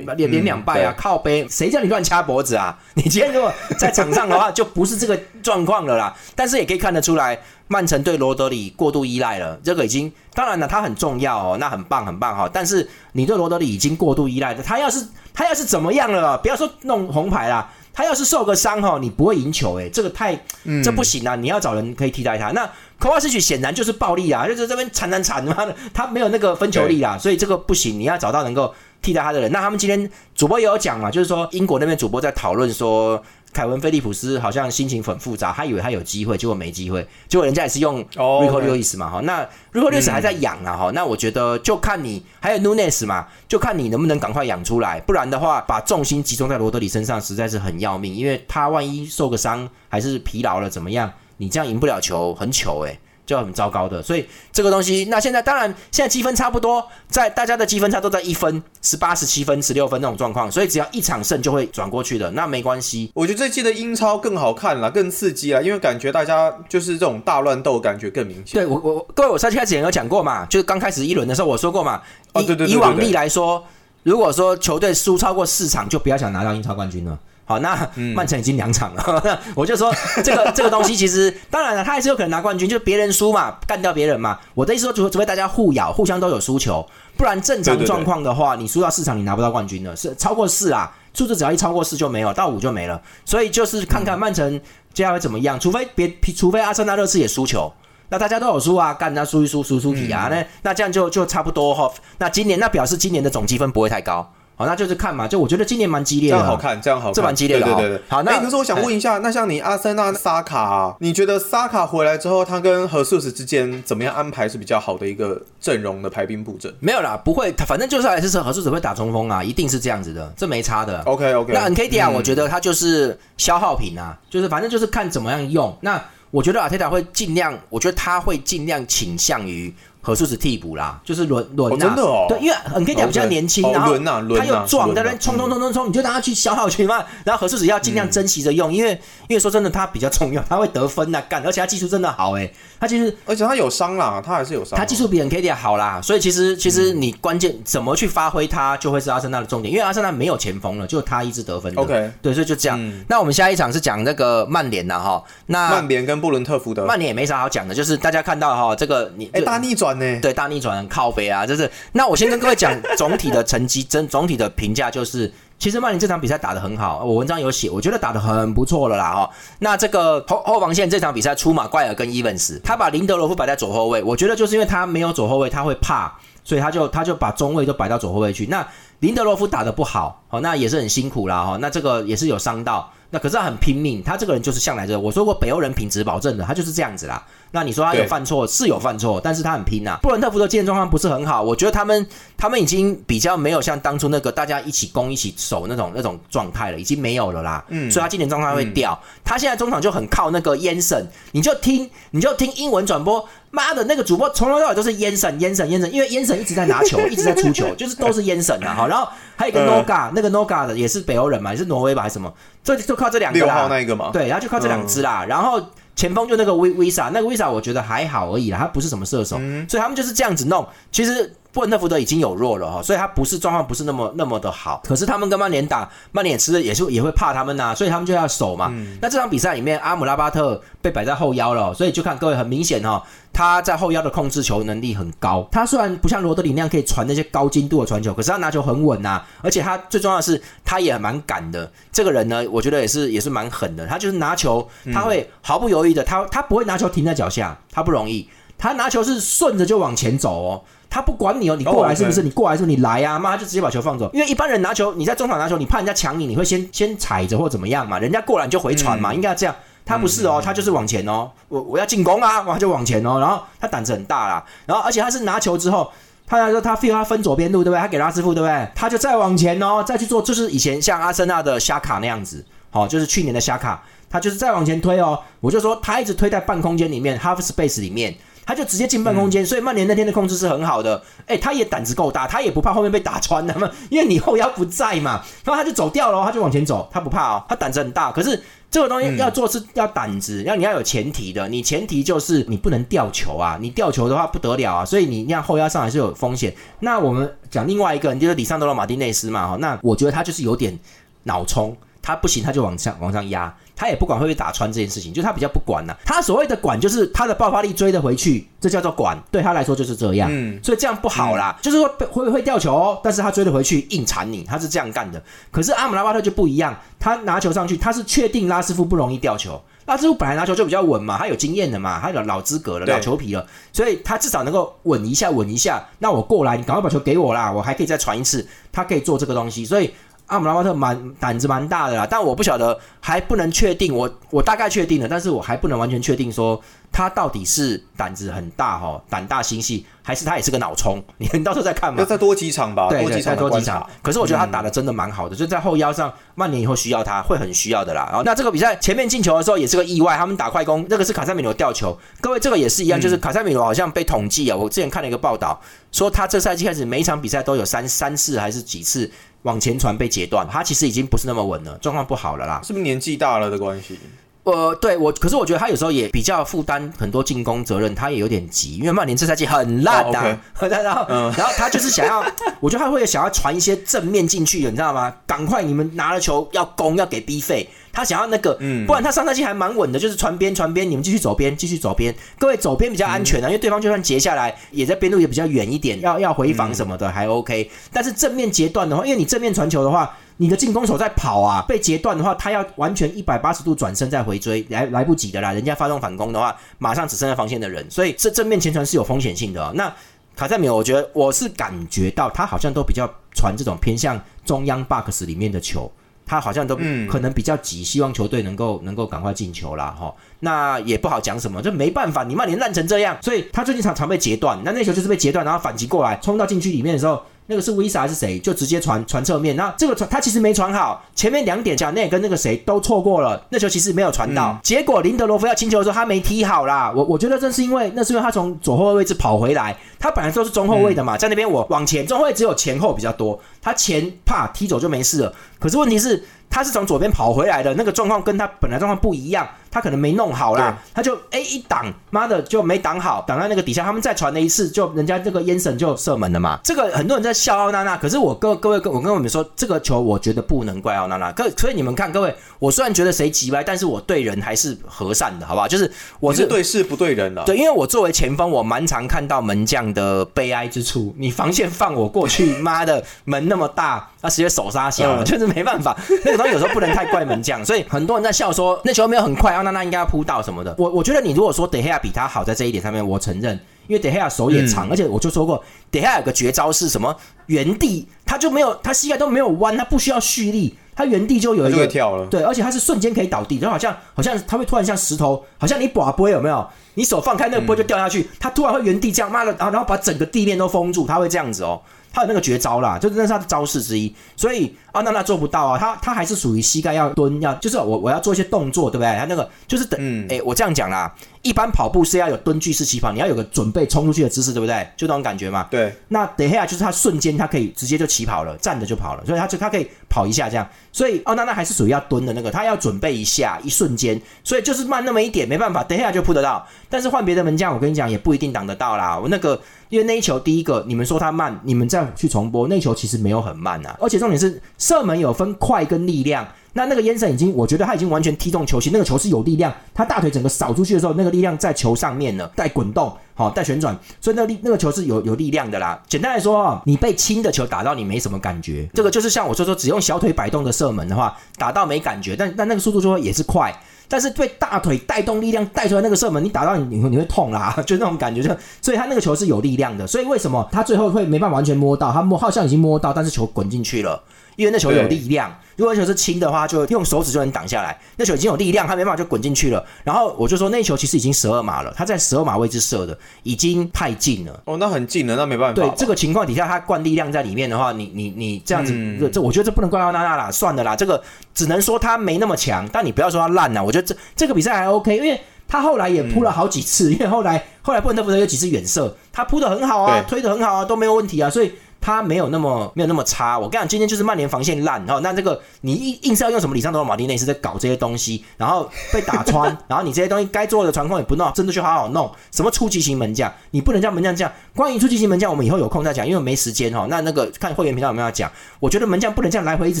[0.14, 2.78] 连连两败啊，靠背，谁叫你乱掐脖子啊？
[2.92, 6.14] 你今天如果在场上的话，就不是这个状况了啦。
[6.34, 7.40] 但是也可以看得出来，
[7.72, 12.50] 曼城对罗德里过度依赖了，这个已经当然了，他很重要哦，那很棒很棒哈。
[12.52, 17.70] 但是你对罗德里已经过度依赖了，他要是他要是怎么样了，不要说弄红牌啦。
[17.92, 20.36] 他要是受个伤哈，你不会赢球哎，这个太
[20.82, 21.36] 这不行啊！
[21.36, 22.50] 你要找人可以替代他。
[22.52, 27.98] 那科瓦斯奇显然就是暴力啊，就是这边铲铲铲，妈的，他没有那个分球力啊，所以这个不行。
[27.98, 29.50] 你要找到能够替代他的人。
[29.52, 33.22] 那他们今天主播也有讲嘛，就是说英国那边主播在讨论说。
[33.52, 52.98] 凯文·菲利普斯好像心情很复杂，他以为他有机会，结果没机会，结果人家也是用 Rico Lewis 嘛，哈，那 Rico Lewis 还在养啊，哈，那我觉得就看你还有 Nunes 嘛，就看你能不能赶快养出来，不然的话，把重心集中在罗德里身上实在是很要命，因为他万一受个伤还是疲劳了怎么样，你这样赢不了球，很糗诶。
[53.30, 63.12] 就很糟糕的，所以这个东西，那现在当然现在积分差不多，在大家的积分差都在一分、十八、十七分、十六分那种状况，所以只要一场胜就会转过去的，那没关系。
[63.14, 68.54] 我觉得这季的英超更好看了，更刺激了，因为感觉大家就是这种大乱斗感觉更明显。
[68.54, 72.02] 对我我各位，我上期开始也有讲过嘛，就是刚开始一轮的时候我说过嘛，
[72.34, 73.64] 以以往例来说，
[74.02, 77.16] 如果说球队输超过四场，就不要想拿到英超冠军了。
[77.50, 77.76] 好，那
[78.14, 84.38] 曼城已经两场了， 我就说这个这个东西其实当然了，他还是有可能拿冠军，就是别人输嘛，干掉别人嘛。
[84.54, 86.86] 我的意思说，除除非大家互咬，互相都有输球，
[87.16, 93.02] 不然正常状况的话，你输到四场，你拿不到冠军的，是超过四啊，数字只要一超过四就没有，到五就没了。
[93.24, 94.60] 所以就是看看曼城
[94.94, 97.72] 接下来怎么样，除非别除非阿森纳热刺也输球，
[98.10, 101.92] 那大家都有输啊，干那输一输输输体啊，那那这样就就差不多哈。
[102.18, 104.32] 那今年那表示今年的总积分不会太高。
[104.60, 108.02] 好，那就是看嘛，就我觉得今年蛮激烈的，这样好看，这样好看，这蛮激烈的，对对对。
[108.08, 116.70] 好，那可是我想问一下，那像你阿森纳萨卡，你觉得萨卡回来之后，他跟何素斯之间怎么样安排是比较好的一个阵容的排兵布阵？
[116.78, 121.00] 没有啦，不会，他反正就是还是何素斯会打中锋啊，一定是这样子的，这没差的。
[121.04, 121.54] OK OK。
[121.54, 125.74] 那 NKD 啊，我觉得他就是消耗品啊，就是反正就是看怎么样用。
[125.80, 125.98] 那
[126.30, 129.74] 我觉得阿泰塔会尽量，我觉得他会尽量倾向于
[130.10, 132.26] 何素子替补啦，就是轮轮呐，真的哦。
[132.28, 133.96] 对，因为恩 K 迪亚比较年轻，然后
[134.36, 137.04] 他又壮，在那冲冲冲冲冲，你就让他去消耗去嘛。
[137.24, 138.90] 然后何素子要尽量珍惜着用，因为
[139.28, 151.72] 因为说真的，他比较重要，他会得分呐，干，而且他技术真的好哎，他其实而且他有伤啦，他还是有伤，他技术比 NKD 好啦，所以其实其实你关键怎么去发挥他，就会是阿森纳的重点，因为阿森纳没有前锋了，就他一直得分。
[151.76, 152.92] OK，对，所以就这样。
[153.06, 169.30] 那我们下一场是讲那个曼联呐哈，那曼联跟布伦特福德，曼联也没啥好讲的，就是大家看到哈，这个你哎大逆转呢，对，大逆转靠背啊，就是那我先跟各位讲总体的成绩，真总体的评价就是，其实曼联这场比赛打得很好，我文章有写，我觉得打得很不错了啦哈。
[169.60, 178.46] 那这个后后防线这场比赛出马怪尔跟伊文斯，他把林德罗夫摆在左后卫，我觉得就是因为他没有左后卫，他会怕，所以他就他就把中卫都摆到左后卫去。
[178.46, 178.66] 那
[179.00, 181.58] 林德罗夫打得不好，好，那也是很辛苦啦哈。
[181.60, 187.22] 那这个也是有伤到，那可是他很拼命，他这个人就是向来这，我说过北欧人品质保证的，他就是这样子啦。
[187.52, 189.98] 那你说他有犯错是有犯错，但是他很拼呐。
[190.02, 197.64] 布伦特福德今天状况不是很好，我觉得他们他们已经比较没有像当初那个大家一起攻一起守那种那种状态了，已经没有了啦。
[197.68, 198.96] 嗯，所以他今年状态会掉。
[199.24, 208.74] 他现在中场就很靠那个烟神，你就听你就听英文转播，妈的那个主播从头到尾都是烟神烟神烟神，因为烟神一直在拿球， 一直在出球，就是都是烟神啊。
[208.78, 212.32] 好，然后还有一个 Noga，那个 Noga 的也是北欧人嘛，也是挪威吧还是什么？
[212.62, 213.44] 就就靠这两个啦。
[213.46, 214.10] 六号那一个嘛。
[214.12, 215.60] 对，然后就靠这两只啦，然后。
[216.00, 219.36] 前锋就那个 V Visa，那个 Visa 我觉得还好而已啦，他不是什么射手，
[219.68, 220.66] 所以他们就是这样子弄。
[220.90, 221.30] 其实。
[221.52, 224.80] 布伦特福德已经有弱了哈，所以他不是状况不是那么那么的好。
[224.84, 228.72] 可是他们跟曼联打，曼联吃的也是也会怕他们呐，所以他们就要守嘛。
[229.00, 235.46] 那这场比赛里面，阿姆拉巴特被摆在后腰了，所以就看各位很明显哈，他在后腰的控制球能力很高。
[235.50, 241.70] 他虽然不像罗德里那样可以传那些高精度的传球，可是他拿球很稳呐，而且他最重要的是他也蛮敢的。
[241.90, 243.86] 这个人呢，我觉得也是也是蛮狠的。
[243.86, 248.28] 他就是拿球，他会毫不犹豫的，他他不会拿球停在脚下，他不容易，
[248.60, 250.62] 他拿球是顺着就往前走哦。
[250.90, 252.22] 他不管你哦，你过来是不是？
[252.22, 252.76] 你过来是不是？
[252.76, 254.10] 你来啊，妈就直接把球放走。
[254.12, 257.98] 因为一般人拿球，你在中场拿球，你怕人家抢你，你会先先踩着或怎么样嘛？
[257.98, 259.54] 人家过来你就回传嘛，应该这样。
[259.86, 263.18] 他不是哦，他就是往前哦，我我要进攻啊，我就往前哦。
[263.18, 265.90] 然后他胆子很大啦，然后而且他是拿球之后，
[266.26, 267.80] 他来说他 feel 他分左边路对不对？
[267.80, 268.68] 他给拉师傅对不对？
[268.74, 275.18] 他就再往前哦，再去做，就是以前像阿森纳的虾卡那样子，好，就是去年的虾卡，他就是再往前推哦。
[275.40, 278.12] 我就说他一直推在半空间里面，half space 里面。
[278.50, 281.00] 他就直接进半空间，所以曼联那天的控制是很好的。
[281.26, 288.10] 哎，他也胆子够大，他也不怕后面被打穿的嘛， 因为你后腰不在嘛，然后他就走掉了，他就往前走，他不怕哦，他胆子很大。
[288.10, 296.52] 可是这个东西要做是要胆子，要你要有前提的，你前提就是你不能掉球啊，你掉球的话不得了啊，所以你让后腰上还是有风险。
[296.80, 300.76] 那我们讲另外一个人，就是里桑德罗马丁内斯嘛，哈，那我觉得他就是有点
[301.22, 303.54] 脑冲，他不行他就往上往上压。
[303.80, 305.96] 他也不管会不会打穿这件事情，就他比较不管呐。
[306.04, 309.18] 他所谓的管，就是他的爆发力追得回去，这叫做管。
[309.30, 311.58] 对他来说就是这样，嗯，所以这样不好啦。
[311.62, 315.22] 就是说会会掉球哦，但是他追得回去，硬缠你，他是这样干的。
[315.50, 319.58] 可是阿姆拉巴特就不一样，他拿球上去，他是确定拉师傅不容易掉球。
[319.86, 325.82] 拉师傅本来拿球就比较稳嘛，他有经验的嘛，他有老资格了，老球皮了，所以他至少能够稳一下，稳一下。
[326.00, 328.46] 那我过来，你赶快把球给我啦，我还可以再传一次。
[328.70, 329.90] 他可以做这个东西，所以。
[330.30, 333.92] 阿姆拉巴特蛮胆子蛮大的啦，但我不晓得，还不能确定。
[333.92, 336.60] 我我大概确定了，但是我还不能完全确定说
[336.92, 341.02] 他到底是胆子很大哈，胆大心细，还是他也是个脑冲。
[341.18, 341.98] 你你到时候再看嘛。
[341.98, 343.84] 要再多几场吧，对对，再多几场。
[344.02, 348.06] 可是我觉得他打的真的蛮好的，就在后腰上，曼联以后需要他，会很需要的啦。
[348.08, 351.98] 然后那这个比赛前面进球的时候也是个意外，他们打快攻，那个是卡塞米罗吊球。
[352.20, 359.10] 各位这个也是一样，就是卡塞米罗好像被统计啊，我之前看了一个报道，说他这赛季开始每一场比赛都有三三次还是几次。
[359.42, 362.60] 往前传被截断，他其实已经不是那么稳了，状况不好了啦。
[362.64, 363.98] 是不是年纪大了的关系？
[364.42, 370.18] 呃，对我，可是我觉得他有时候也比较负担很多进攻责任，他也有点急，因为曼联这赛季很烂的，
[370.66, 372.24] 然后然后他就是想要，
[372.58, 375.14] 我觉得他会想要传一些正面进去，你知道吗？
[375.26, 377.68] 赶快你们拿了球要攻，要给 B 费。
[377.92, 378.54] 他想要那个，
[378.86, 382.14] 不然他上赛季还蛮稳的，就是传边传边，你们继续走边，继续走边。
[382.38, 387.70] 各位走边比较安全啊，因为对方就算截下来，也在边路也比较远一点，要要回防什么的还 OK。
[387.92, 395.52] 但是正面截断的话，因为你正面传球的话，你的进攻手在跑啊，被截断的话，他要完全一百八十度转身再回追，来来不及的啦。
[395.52, 399.72] 人家发动反攻的话，马上只剩下防线的人，所以这正面前传是有风险性的。
[399.74, 399.92] 那
[400.36, 405.90] 卡塞米尔，我觉得我是感觉到他好像都比较传这种偏向中央 box 里面的球。
[406.30, 406.76] 他好像都
[407.08, 409.92] 可能比较急，希望球队能够能够赶快进球啦。
[409.98, 410.14] 哈。
[410.38, 414.56] 那也不好讲什么，就没办法，你曼联烂成这样，所以他最近常常被截断。
[414.64, 419.56] 那那球就是被截断，然后反击过来，冲到禁区里面的时候，那个是 Visa 还是谁，就直接传传侧面。
[419.56, 424.56] 那这个传他其实没传好，前面两点贾内跟那个谁都错过了，那球其实没有传到。
[424.62, 426.92] 结果林德罗夫要清球的时候，他没踢好啦。
[426.94, 435.34] 我我觉得正是因为那是因为他从左后卫位置跑回来，他本来都是中后卫的嘛，在那边我往前，中后卫只有前后比较多，他前怕踢走就没事了。
[435.58, 436.22] 可是问题是。
[436.52, 446.58] 他是从左边跑回来的，那个状况跟他本来状况不一样，他可能没弄好啦，他就 A 一挡，妈的就没挡好，挡在那个底下，他们再传了一次，就人家这个烟神就射门了嘛。
[446.64, 451.30] 这个很多人在笑奥娜娜，可是我各各位跟，我跟我们说，这个球我觉得不能怪奥娜娜。
[451.30, 455.68] 可所以你们看，各位，我虽然觉得谁急歪，但是我对人还是和善的，好不好？
[455.68, 457.44] 就是我是对事不对人了。
[457.44, 461.14] 对，因为我作为前锋，我蛮常看到门将的悲哀之处。
[461.16, 465.96] 你防线放我过去，妈的门那么大，他直接手杀小，就是没办法。
[466.24, 467.20] 那个东西有时候不能太怪。
[467.20, 470.74] 门将，所以很多人在笑说那球没有很快，奥娜娜应该要扑到什么的。
[470.78, 477.14] 我我觉得你如果说德黑亚比他好在这一点上面，我承认，因为德黑亚手也长，而且我就说过，德黑亚有个绝招是什么？
[477.46, 482.26] 原地他就没有，他膝盖都没有弯，他不需要蓄力，他原地就有一个跳了。
[482.26, 486.66] 对，而且他是瞬间可以倒地，就好像好像他会突然像石头，好像你把波有没有？
[486.94, 491.80] 你手放开那个波就掉下去，他突然会原地这样，妈的，然后然后把整个地面都封住，他会这样子哦。
[492.12, 499.16] 他有那个绝招啦，就是那是他的招式之一，所以奥娜娜做不到啊，他他还是属于膝盖要蹲，要就是我我要做一些动作，对不对？
[499.16, 504.88] 他那个就是等，哎，我这样讲啦，一般跑步是要有蹲踞式起跑，你要有个准备冲出去的姿势，对不对？
[504.96, 505.66] 就那种感觉嘛。
[505.70, 505.94] 对。
[506.08, 516.66] 那等一下就是他瞬间他可以直接就起跑了，站着就跑了，所以他就他可以跑一下这样，所以奥娜娜还是属于要蹲的那个，他要准备一下，一瞬间，所以就是慢那么一点，没办法，等一下就扑得到。
[516.88, 519.16] 但是换别的门将，我跟你讲也不一定挡得到啦。
[519.16, 519.60] 我那个。
[519.90, 523.98] 因为那一球，第一个你们说它慢，你们再去重播，那球其实没有很慢啊。
[524.00, 536.00] 而且重点是射门有分快跟力量，那那个烟神已经，我觉得他已经完全踢中球心，那个球是有力量，他大腿整个扫出去的时候，那个力量在球上面了，带滚动，好带旋转，所以那力那个球是有有力量的啦。
[536.06, 543.74] 简单来说啊，你被轻的球打到你没什么感觉，这个就是像我说说，只用小腿摆动的射门的话，打到没感觉，但但那个速度就会也是快。
[544.10, 552.12] 但是对大腿带动力量带出来那个射门，你打到你你会你会痛啦， 就那种感觉，就所以他那个球是有力量的，所以为什么他最后会没办法完全摸到？
[552.12, 554.20] 他摸好像已经摸到，但是球滚进去了。
[554.60, 557.98] 因为那球有力量，如果那球是轻的话，就用手指就能挡下来。
[558.16, 559.82] 那球已经有力量，他没办法就滚进去了。
[560.04, 564.60] 然后我就说，那球其实已经十二码了，他在十二码位置射的，已经太近了。
[564.66, 565.74] 哦，那很近了，那没办法。
[565.74, 568.92] 对这个情况底下，他灌力量在里面的话，你你你这样子，
[569.32, 571.22] 这我觉得这不能怪到娜娜啦，算了啦，这个
[571.54, 572.86] 只能说他没那么强。
[572.92, 581.72] 但你不要说他烂了，我觉得这这个比赛还 OK，因为他后来也扑了好几次，因为后来后来布伦特福德有几次远射，他扑的很好啊，推的很好啊，都没有问题啊，所以。
[582.00, 594.50] 他没有那么没有那么差，我跟你讲，今天就是曼联防线烂，然后，那这个你硬硬是要用什么里桑多马丁内斯在搞这些东西，然后被打穿， 然后你这些东西该做的传控也不弄，真的去好好弄，什么初级型门将，你不能叫门将这样。
[594.74, 597.06] 关于初级型门将，我们以后有空再讲，因为没时间哈。
[597.10, 598.50] 那那个看会员频道有没有讲？
[598.78, 600.00] 我觉得门将不能这样来回一直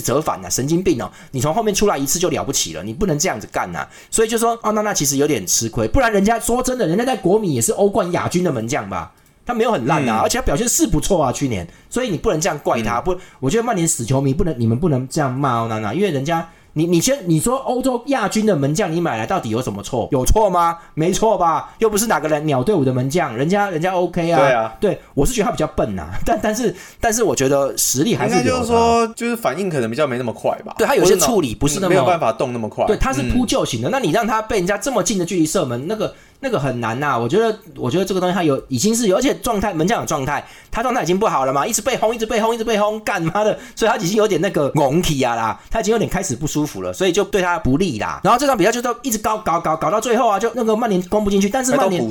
[0.00, 1.10] 折返呐，神经病哦！
[1.32, 3.86] 你从后面出来一次就了不起了，你不能这样子干呐。
[4.10, 9.12] 所以就说奥纳纳其实有点吃亏，不然人家说真的，人家在国米也是欧冠亚军的门将吧。
[9.46, 13.00] 他没有很烂啊，而且他表现是不错啊，去年，所以你不能这样怪他。
[13.00, 16.48] 不，我觉得曼联死球迷不能，你们不能这样骂奥娜娜，因为人家。
[16.74, 20.08] 你你先你说欧洲亚军的门将你买来到底有什么错？
[20.12, 20.78] 有错吗？
[20.94, 21.74] 没错吧？
[21.78, 24.38] 又不是哪个人鸟队伍的门将，人家人家 OK 啊。
[24.38, 30.72] 对啊，对我是觉得他比较笨 呐，但但是但是我觉得实力还是就是说就是反应可能比较没那么快吧。
[30.78, 32.86] 对他有些处理不是那么没有办法动那么快。
[32.86, 33.90] 对，他是扑救型的。
[33.90, 37.18] 那你让他被人家这么近的距离射门，那个那个很难呐。
[37.18, 47.40] 我觉得我觉得这个东西他有已经是有，而且状态门将有状态，他状态已经不好了嘛，一直被轰，一直被轰，一直被轰，干妈的，所以他已经有点那个拱体啊啦，他已经有点开始不舒服了，所以就对。
[47.40, 52.06] 他不利啦，然后这场比赛就都一直搞搞搞搞到最后啊，就那个曼联攻不进去，但是曼联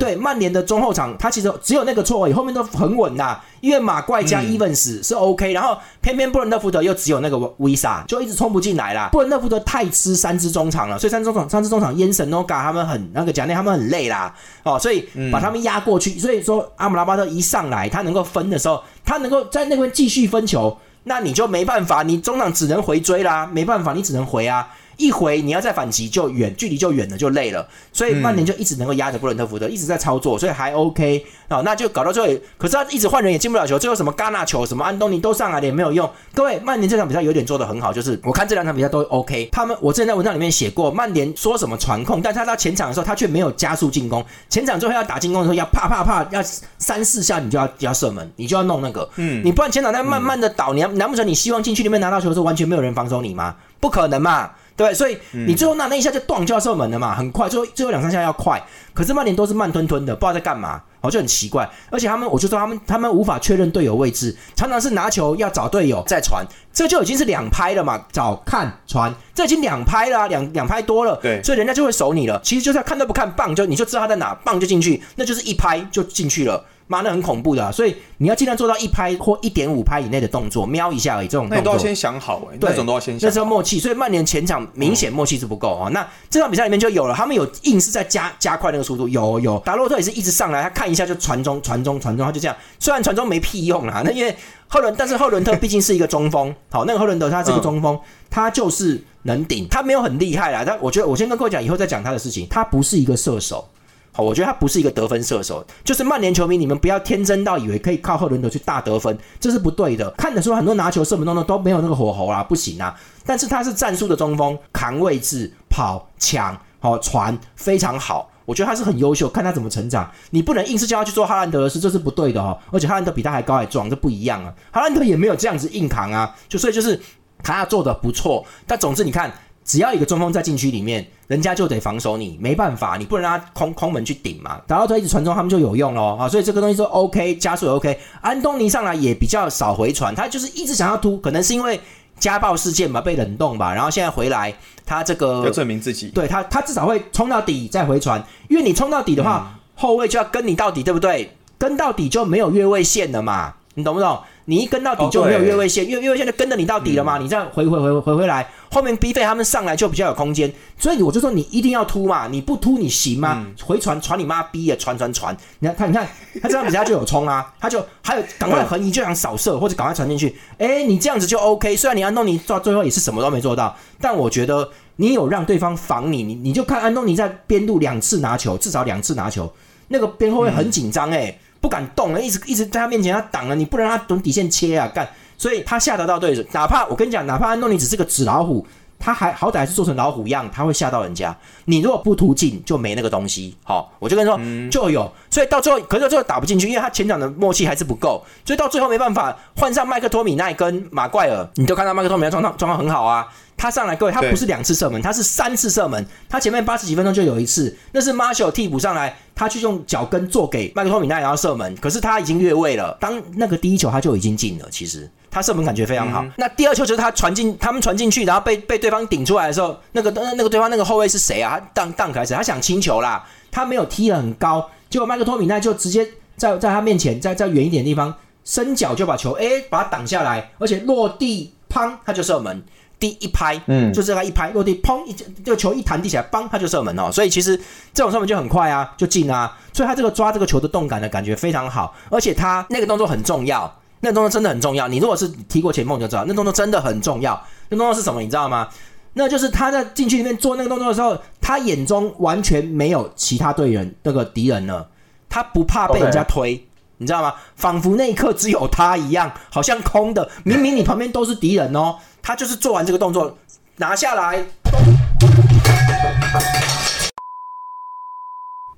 [0.00, 3.40] 对曼联的中后场，他其实只有那个错位，后面都很稳呐。
[3.62, 9.08] 因为马怪加伊文斯是 OK，然后偏偏布伦特福德又只有那个 Visa，就一直冲不进来啦。
[9.12, 14.34] 布伦特福德太吃三支中场了，所以三支中场三支中场烟神 Noga 他们很那个贾内他们很累啦，
[14.64, 16.18] 哦，所以把他们压过去。
[16.18, 20.76] 所以说阿姆拉巴特一上来，他能够分的时候，他能够在那边继续分球。
[21.04, 24.68] 那你就没办法，你中场只能回追啦，没办法，你只能回啊。
[24.96, 27.66] 一回你要再反击就远，距离就远了，就累了。
[27.92, 31.60] 所以曼联就一直能够压着布伦特福德，一直在操作，所以还 OK 啊。
[31.64, 33.78] 那就搞到最后，可是他一直换人也进不了球。
[33.78, 36.08] 最后什么戛纳球、什么安东尼都上来了也没有用。
[36.34, 39.48] 各位，曼联这场比赛有点做的很好，就是我看这两场比赛都 OK。
[39.50, 44.24] 他们我之前在文章里面写过，曼联说什么传控，但他到前场的时候他却没有加速进攻。
[44.48, 46.42] 前场最后要打进攻的时候要啪啪啪，要
[46.78, 49.08] 三四下你就要要射门，你就要弄那个。
[49.16, 53.56] 嗯，你不然前场在慢慢的倒，你难不成你希望禁区里面拿到球的时候完全没有人防守你吗？
[53.80, 54.50] 不可能嘛。
[54.76, 58.62] 对，所以你最后那那一下就断就要射门了嘛，很快，最后最后两三下要快，
[58.94, 60.82] 可是曼联都是慢吞吞的，不知道在干嘛。
[61.02, 61.68] 哦，就很奇怪。
[61.90, 72.40] 而且他们，我就说他们，他们无法确认队友位置，常常是拿球要找队友再传，这就已经是两拍了嘛，找看传，这已经两拍了，两两拍多了，对，所以人家就会守你了。
[72.44, 76.64] 其实就是要看都不看棒，就你就知道他在哪，棒就进去，那就是一拍就进去了。
[76.86, 81.28] 妈，那很恐怖的，所以你要尽量做到一拍或一点五拍以内的动作，瞄一下而已。
[81.28, 83.80] 这种那你都要先想好哎，那种都要先想，那是要默契。
[83.80, 85.88] 所以曼联前场明显默契是不够啊。
[85.90, 92.56] 那这场比赛里面就有了，他们有硬是在加加快那个速度，有有达洛特也是一直上来，他看一下就传中传中传中，他就这样。
[92.78, 94.36] 虽然传中没屁用啊，那因为
[94.68, 97.98] 赫伦，但是赫伦特毕竟是一个中锋，好，那个赫伦德他是个中锋，
[98.30, 100.62] 他就是能顶，他没有很厉害啦。
[100.66, 103.68] 但我觉得我先跟各位讲，以后再讲他的事情，他不是一个射手。
[104.14, 110.10] 好，我觉得他不是一个得分射手，就是曼联球迷，你们不要天真到以为可以靠赫伦德去大得分，这是不对的。
[110.10, 112.94] 看得出很多拿球射门动作都没有那个火候啦，不行啊。
[113.24, 119.26] 但是他是战术的中锋，扛位置、跑、抢、好传非常好，我觉得他是很优秀。
[119.30, 122.58] 看他怎么成长，你不能硬是叫他去做哈兰德的事，这是不对的哦。
[122.70, 124.52] 而且哈兰德比他还高还壮，这不一样啊。
[124.70, 127.00] 哈兰德也没有这样子硬扛啊，就所以就是
[127.42, 128.44] 他做的不错。
[128.66, 129.32] 但总之你看。
[129.64, 134.60] 只要一个中锋在禁区里面，人家就得防守你，没办法，你不能让他空空门去顶嘛。
[134.66, 136.16] 打到推一直传中，他们就有用咯。
[136.20, 137.98] 啊，所以这个东西说 OK，加速 OK。
[138.20, 141.80] 安东尼上来也比较少回传，他就是一直想要突，可能是因为
[142.18, 143.72] 家暴事件吧，被冷冻吧。
[143.72, 144.52] 然后现在回来，
[144.84, 151.36] 他这个要证明自己，对他，他至少会冲到底再回传，因为你冲到底的话，后卫就要跟你到底，对不对？
[151.56, 154.20] 跟到底就没有越位线了嘛，你懂不懂？
[154.46, 158.48] 你一跟到底就没有越位线，越越位线就跟着你到底了嘛，你这样回回回回回来。
[158.70, 163.46] 后面逼费他们上来就比较有空间，所以我就说你一定要突嘛，你不突你行吗？
[163.62, 165.36] 回传传你妈逼啊，传传传！
[165.58, 166.08] 你看他你看
[166.42, 170.34] 他这样比赛就有冲啊， 他就还有赶快横移就想扫射或者赶快传进去。
[170.58, 171.76] 哎，你这样子就 OK。
[171.76, 179.52] 虽然你安东尼到最后也是什么都没做到，但我觉得你有让对方防你，你你就看安东尼在边路两次拿球，至少两次拿球，
[179.88, 185.08] 那个边后卫很紧张哎，不敢动了，一直一直在他面前他挡了，你不能让他从底线切啊干。
[185.38, 188.66] 所以他吓得到对手，哪怕我跟你讲，哪怕安东尼只是个纸老虎，
[189.02, 191.36] 他还好歹还是做成老虎样，他会吓到人家。
[191.64, 193.56] 你如果不突进，就没那个东西。
[193.64, 195.12] 好，我就跟你说，就有。
[195.28, 201.48] 所以到最后，可是最后打不进去，因为他前场的默契还是不够，所以到最后没办法换上麦克托米奈跟马怪尔。
[201.56, 203.26] 你就看到麦克托米奈状况状况很好啊。
[203.56, 206.04] 他上来，各位，他不是两次射门，他是三次射门。
[206.28, 211.76] 他前面八十几分钟就有一次，那是 Marshall 替补上来，他去用脚跟做给麦克托米奈，然后射门。
[211.76, 214.66] 可是他已经越位了，当那个第一球他就已经进了。
[214.70, 216.22] 其实他射门感觉非常好。
[216.36, 221.58] 那第二球就是他传进，他们传进去，然后被被对方顶出来的时候，那个那那个对方那个后卫是谁啊？
[221.58, 226.06] 他荡荡开始，他想清球啦，他没有踢得很高，结果麦克托米奈就直接
[226.36, 228.14] 在在他面前，在在远一点的地方
[228.44, 232.62] 伸脚就把球哎把它挡下来，而且落地砰他就射门。
[232.98, 237.10] 第一拍，嗯，就是他一拍落地，砰一这个球一弹地起来，邦他就射门哦。
[237.10, 237.56] 所以其实
[237.92, 239.58] 这种射门就很快啊，就进啊。
[239.72, 244.86] 所以他这个抓这个球的动感的感觉非常好，而且他那个动作很重要，那个动作真的很重要。
[244.88, 247.42] 你如果是踢过前梦就知道，那动作真的很重要。
[247.70, 248.20] 那动作是什么？
[248.20, 248.68] 你知道吗？
[249.14, 254.88] 那就是他在禁区里面做那个动作的时候，他眼中完全没有其他队员那个敌人了，
[255.28, 257.34] 他不怕被人家推，你知道吗？
[257.54, 260.28] 仿佛那一刻只有他一样，好像空的。
[260.44, 261.96] 明明你旁边都是敌人哦。
[262.22, 263.36] 他就是做完这个动作，
[263.76, 264.44] 拿下来，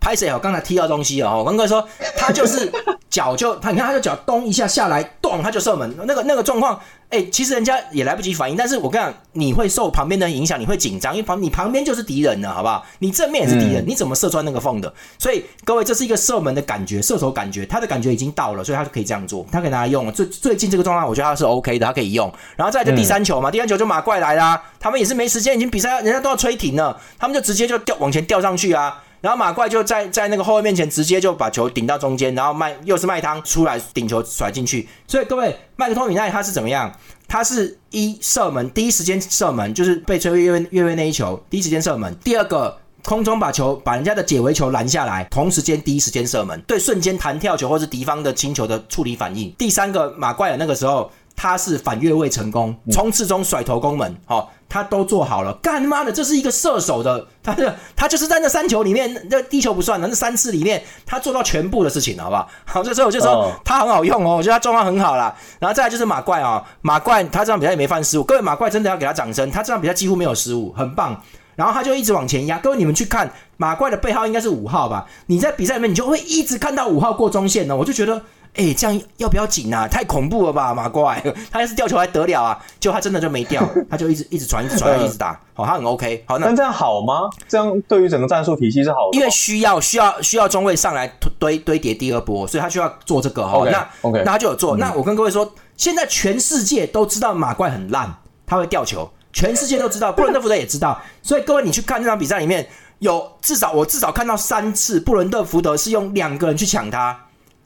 [0.05, 0.39] 拍谁哦？
[0.39, 1.39] 刚才踢到东西哦。
[1.39, 2.71] 我刚刚说他就是
[3.09, 5.95] 脚就他，你看他的脚咚一下下来，咚他就射门。
[6.07, 6.79] 那个那个状况。
[7.11, 12.85] 哎，其实人家也来不及反应，但是我跟你讲，你会受旁边的影响，你会紧张，因为旁你旁边就是敌人了，好不好？
[12.99, 14.93] 你正面也是敌人，你怎么射穿那个缝的？
[15.17, 20.11] 所以各位，这是一个射门的感觉，射手感觉，他的感觉已经到了，所以他就可以这样做，他可以拿来用。
[20.13, 22.33] 最最近这个状况，我觉得他是 OK 的，他可以用。
[22.57, 29.01] 然后再就第三球嘛，第三球就马怪来啦，他们也是没时间，已经比赛人家都要吹停了，他们就直接就掉往前掉上去啊。
[29.25, 34.87] 然后马怪就在在那个后卫面前直接就把球顶到中间，然后麦又是麦汤出来顶球甩进去。
[35.07, 36.93] 所以各位，麦克托米奈他是怎么样？
[37.27, 42.15] 他是一射门，第一时间射门，就是被吹越位越位那一球，第一时间射门。
[42.23, 49.51] 第二个空中把球把人家的解围球拦下来，同时间第一时间射门，对瞬间弹跳球或是敌方的清球的处理反应。
[49.53, 55.53] 第三个马怪尔那个时候他是反越位成功，冲刺中甩头攻门，好，他都做好了。
[55.63, 62.49] 干妈的，这是一个射手的，他的他就是在那三球里面，那地球不算了，那三次里面他做到全部的事情，好不好？
[62.67, 65.33] 好，这时候我就说他很好用哦，我觉得他状况很好啦。
[65.61, 71.23] 然后再来就是马怪啊，马怪他这场比赛也没犯失误，各位马怪真的要给他掌声，他这场比赛几乎没有失误，很棒。
[71.55, 75.07] 然后他就一直往前压，各位你们去看马怪的背号应该是五号吧？
[75.27, 78.21] 你在比赛里面你就会一直看到五号过中线呢，我就觉得。
[78.57, 79.89] 哎、这样要不要紧啊？
[79.89, 82.65] 太恐怖了吧，马怪， 他要是掉球还得了啊？
[82.79, 87.29] 就他真的就没掉， 他就一直一直传，一直传，一直打，好，他很 OK，好，那但这样好吗？
[87.49, 91.09] 这样对于整个战术体系是好的，因为需要需要需要中卫上来
[91.41, 93.69] 堆堆叠第二波，所以他需要做这个哈。
[93.69, 94.77] 那 OK 那他就有做。
[94.77, 98.15] 那我跟各位说，现在全世界都知道马怪很烂，
[98.47, 101.01] 他会掉球，全世界都知道，布伦特福德也知道。
[101.23, 102.65] 所以各位你去看这场比赛里面
[103.01, 107.19] 有至少我至少看到三次布伦特福德是用两个人去抢他。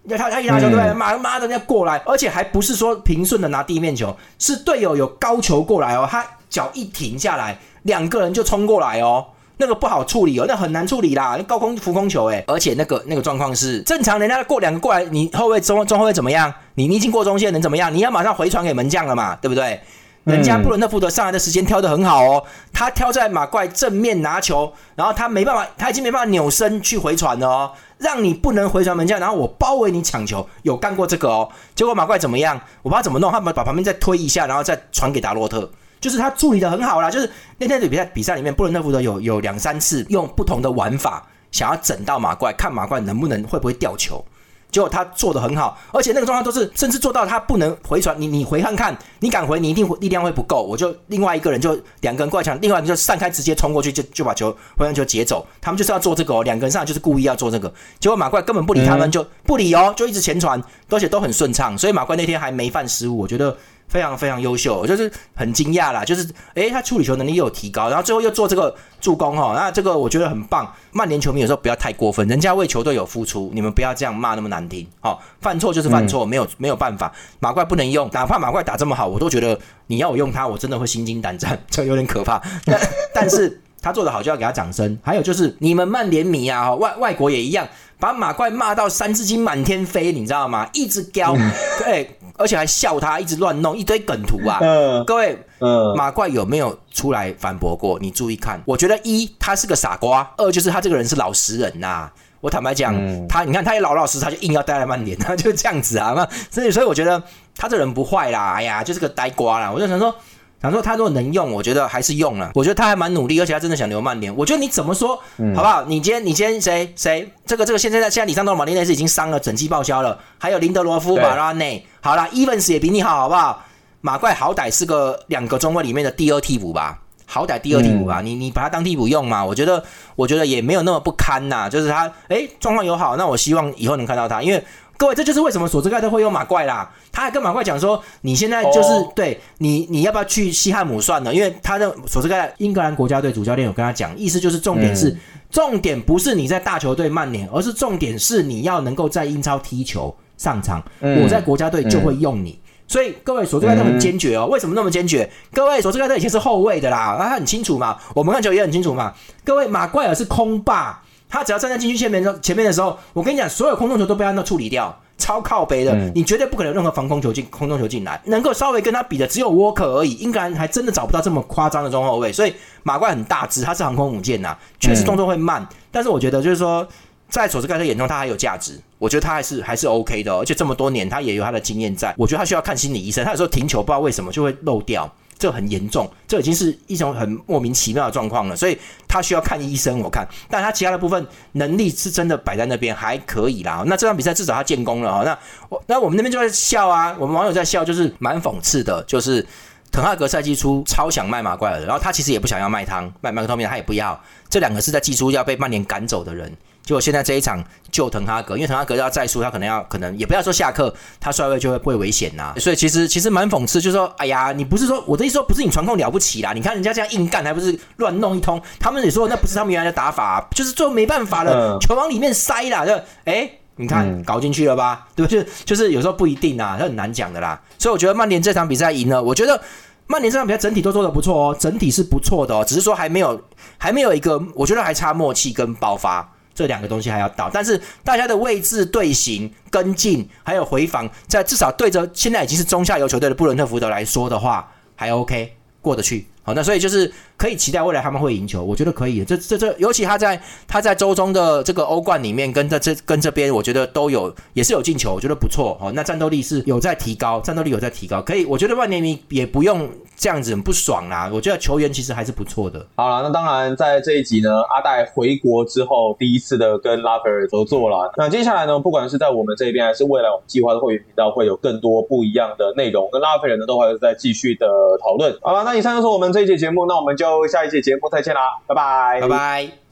[0.09, 0.91] 因为他他一拿球对不对？
[0.95, 9.27] 妈妈的人家过来，而且还不是说平顺的拿地面球，是队友有高球过来哦，他脚一停下来，两个人就冲过来哦。
[9.59, 16.51] 那个不好处理哦，那很难处理啦，那高空浮空球哎，而且那个那个状况是正常，人家过两个过来，你后卫中中后卫怎么样？
[16.75, 17.93] 你你已经过中线能怎么样？
[17.93, 19.81] 你要马上回传给门将了嘛，对不对？
[20.29, 31.49] 人家布伦特福德上来的时间挑的很好哦，他挑在马怪正面拿球，然后他没办法，他已经没办法扭身去回传了哦，让你不能回传门将，然后我包围你抢球，有干过这个哦。
[31.75, 32.61] 结果马怪怎么样？
[32.83, 35.71] 我不知道怎么弄，他把把旁边再推一下，然后再传给达洛特。
[35.99, 44.23] 就是他处理的很好啦，就是那天的比赛比赛里面，布伦特福德有有两三次用不同的玩法想要整到马怪，看马怪能不能会不会掉球。
[44.71, 55.47] 结果他做的很好，而且那个状况都是，甚至做到他不能回传，你你回看看，你敢回，你一定力量会不够，我就另外一个人就两个人过来抢，另外一个人就散开直接冲过去，就就把球回传球截走。
[55.61, 63.57] 他们就是要做这个哦，两个人上来就是故意要做这个，结果马怪根本不理他们，就不理哦，就一直前传，而且都很顺畅，所以马怪那天还没犯失误，我觉得。
[63.89, 70.71] 非常非常优秀，我就是很惊讶啦，就是诶，他处理球能力又有提高，然后最后又做这个助攻哈，那这个我觉得很棒。
[70.93, 75.19] 曼联球迷有时候不要太过分，人家为球队有付出，你们不要这样骂那么难听哦。
[75.41, 82.43] 犯错就是犯错，没有没有办法，马怪不能用，哪怕马怪打这么好，我都觉得你要我用他，我真的会心惊胆战， 这有点可怕。
[82.65, 82.81] 但
[83.15, 84.99] 但是他做的好就要给他掌声。
[85.03, 87.67] 还有就是你们曼联迷啊，外外国也一样，
[87.99, 90.69] 把马怪骂到三字经满天飞，你知道吗？
[90.73, 91.35] 一直飙，
[91.85, 92.15] 对。
[92.41, 94.61] 而且还笑他，一直乱弄一堆梗图啊！
[94.63, 97.99] 嗯各位，嗯，马怪有没有出来反驳过？
[97.99, 102.09] 你注意看，我觉得一他是个傻瓜，二就是他这个人是老实人呐、
[102.41, 102.95] 我坦白讲，
[103.27, 106.13] 他你看他也老老实，他就硬要待在曼联，他就这样子啊。
[106.15, 107.21] 那所以所以我觉得
[107.57, 109.73] 他这人不坏啦，哎呀，就是个呆瓜啦。
[109.73, 110.15] 我就想说。
[110.61, 112.51] 想说他如果能用，我觉得还是用了。
[112.55, 114.35] 我觉得他还蛮努力，而且他真的想留曼联。
[114.37, 115.15] 我觉得你怎么说，
[115.55, 115.85] 好不好？
[115.85, 123.65] 你今天你今天谁谁这个这个现在在现在里桑多马丁内斯已经伤了，整季报销了，还有林德罗夫、对马拉内，好啦 e v a n s 也比你好，好不好？
[124.01, 129.45] 马怪好歹是个两个中卫里面的第二替补吧，好歹第二替补吧，你你把他当替补用嘛？
[129.45, 129.85] 我觉得
[130.17, 134.65] 我觉得也没有那么不堪呐、就是他诶状况友好，那我希望以后能看到他，因为。
[134.99, 136.93] 各位，这就是为什么索斯盖特会用马怪啦。
[137.13, 141.33] 他还跟马怪讲说：“你现在就是、哦对你，你要不要去西汉姆算了？
[141.33, 145.17] 因为他的索斯盖特英格兰国家队主教练有跟他讲，意思就是重点是、
[145.51, 150.83] 重点不是你在大球队曼联，而是重点是你要能够在英超踢球上场。
[150.99, 152.59] 嗯我在国家队就会用你。
[152.89, 154.47] 所以各位，索斯盖特很坚决哦。
[154.47, 155.31] 为什么那么坚决？
[155.53, 157.99] 各位，索斯盖特以前是后卫的啦，啊他很清楚嘛。
[158.15, 159.15] 我们看球也很清楚嘛。
[159.45, 164.99] 各位，马怪尔是空霸，他只要站在禁区前面的前面的时候，我跟你讲，所有空中球都被他那处理掉。
[165.21, 170.13] 超靠背的，你绝对不可能有任何防空球进空中球进来，能够稍微跟他比的只有沃克而已。
[170.13, 172.55] 英格兰还真的找不到这么夸张的中后卫，所以
[172.85, 176.87] 马怪很大只，他是航空母舰呐、确实动作会慢，但是我觉得就是说，
[177.29, 185.13] 在索斯盖特眼中他还有价值，我觉得他还是还是 OK 的哦、而且这么多年他也有他的经验在，我觉得他需要看心理医生，他有时候停球不知道为什么就会漏掉。
[185.39, 188.77] 这很严重，这已经是一种很莫名其妙的状况了，所以
[189.07, 190.01] 他需要看医生。
[190.01, 193.85] 我看，但他其他的部分能力是真的摆在那边，还可以啦。
[193.87, 195.23] 那这场比赛至少他建功了哦。
[195.25, 199.47] 那我那我们那边就在笑啊，我们网友在笑，就是蛮讽刺的，就是
[199.93, 204.21] 滕哈格赛季初超想卖马怪尔的，然后他其实也不想要卖汤，卖麦克托米他也不要，
[204.51, 206.53] 这两个是在季初要被曼联赶走的人。
[206.89, 207.63] 结果现在这一场
[207.93, 218.59] 救滕哈格，因为滕哈格要再输，他可能要可能也不要说下课，他帅位就会会危险呐、所以其实其实蛮讽刺，就是说，哎呀，你不是说我的意思说不是你传控了不起啦，你看人家这样硬干，还不是乱弄一通？
[218.81, 223.51] 他们也说那不是他们原来的打法，就是最后没办法了，嗯球往里面塞啦，就哎。
[223.81, 225.07] 你看搞进去了吧？
[225.15, 225.41] 对不对？
[225.41, 227.61] 就是就是有时候不一定啊，这很难讲的啦。
[227.79, 229.63] 所以我觉得曼联这场比赛赢了，我觉得
[230.09, 233.41] 曼联这场比赛整体都做的不错哦，整体是不错的哦，只是说还没有
[233.77, 236.29] 还没有一个，我觉得还差默契跟爆发
[236.59, 237.49] 这两个东西还要倒。
[237.53, 246.27] 但是大家的位置、队形、跟进还有回防，在至少对着现在已经是中下游球队的布伦特福德来说的话，还 OK 过得去。
[246.49, 249.23] 好，那所以就是可以期待未来他们会赢球，我觉得可以。
[249.23, 255.77] 这这这，尤其他在他在周中的这个欧冠里面，跟这这跟这边，我觉得都有也是有进球，我觉得不错。
[255.79, 258.47] 好，那战斗力是有在提高，战斗力有在提高，可以。
[258.47, 259.87] 我觉得万年迷也不用
[260.17, 261.31] 这样子很不爽啦。
[261.31, 262.87] 我觉得球员其实还是不错的。
[262.97, 268.11] 好了，那当然在这一集呢，阿戴回国之后第一次的跟拉斐尔合作了。
[268.17, 274.67] 那接下来呢，不管是在我们这边，还是未来我们计划的会员频道，会有更多不一样的内容，跟拉斐尔呢都还是在继续的
[275.05, 275.37] 讨论。
[275.43, 279.88] 好了，那以上就是我们这一节节目，那我们就下一期节目再见啦，拜拜，拜拜。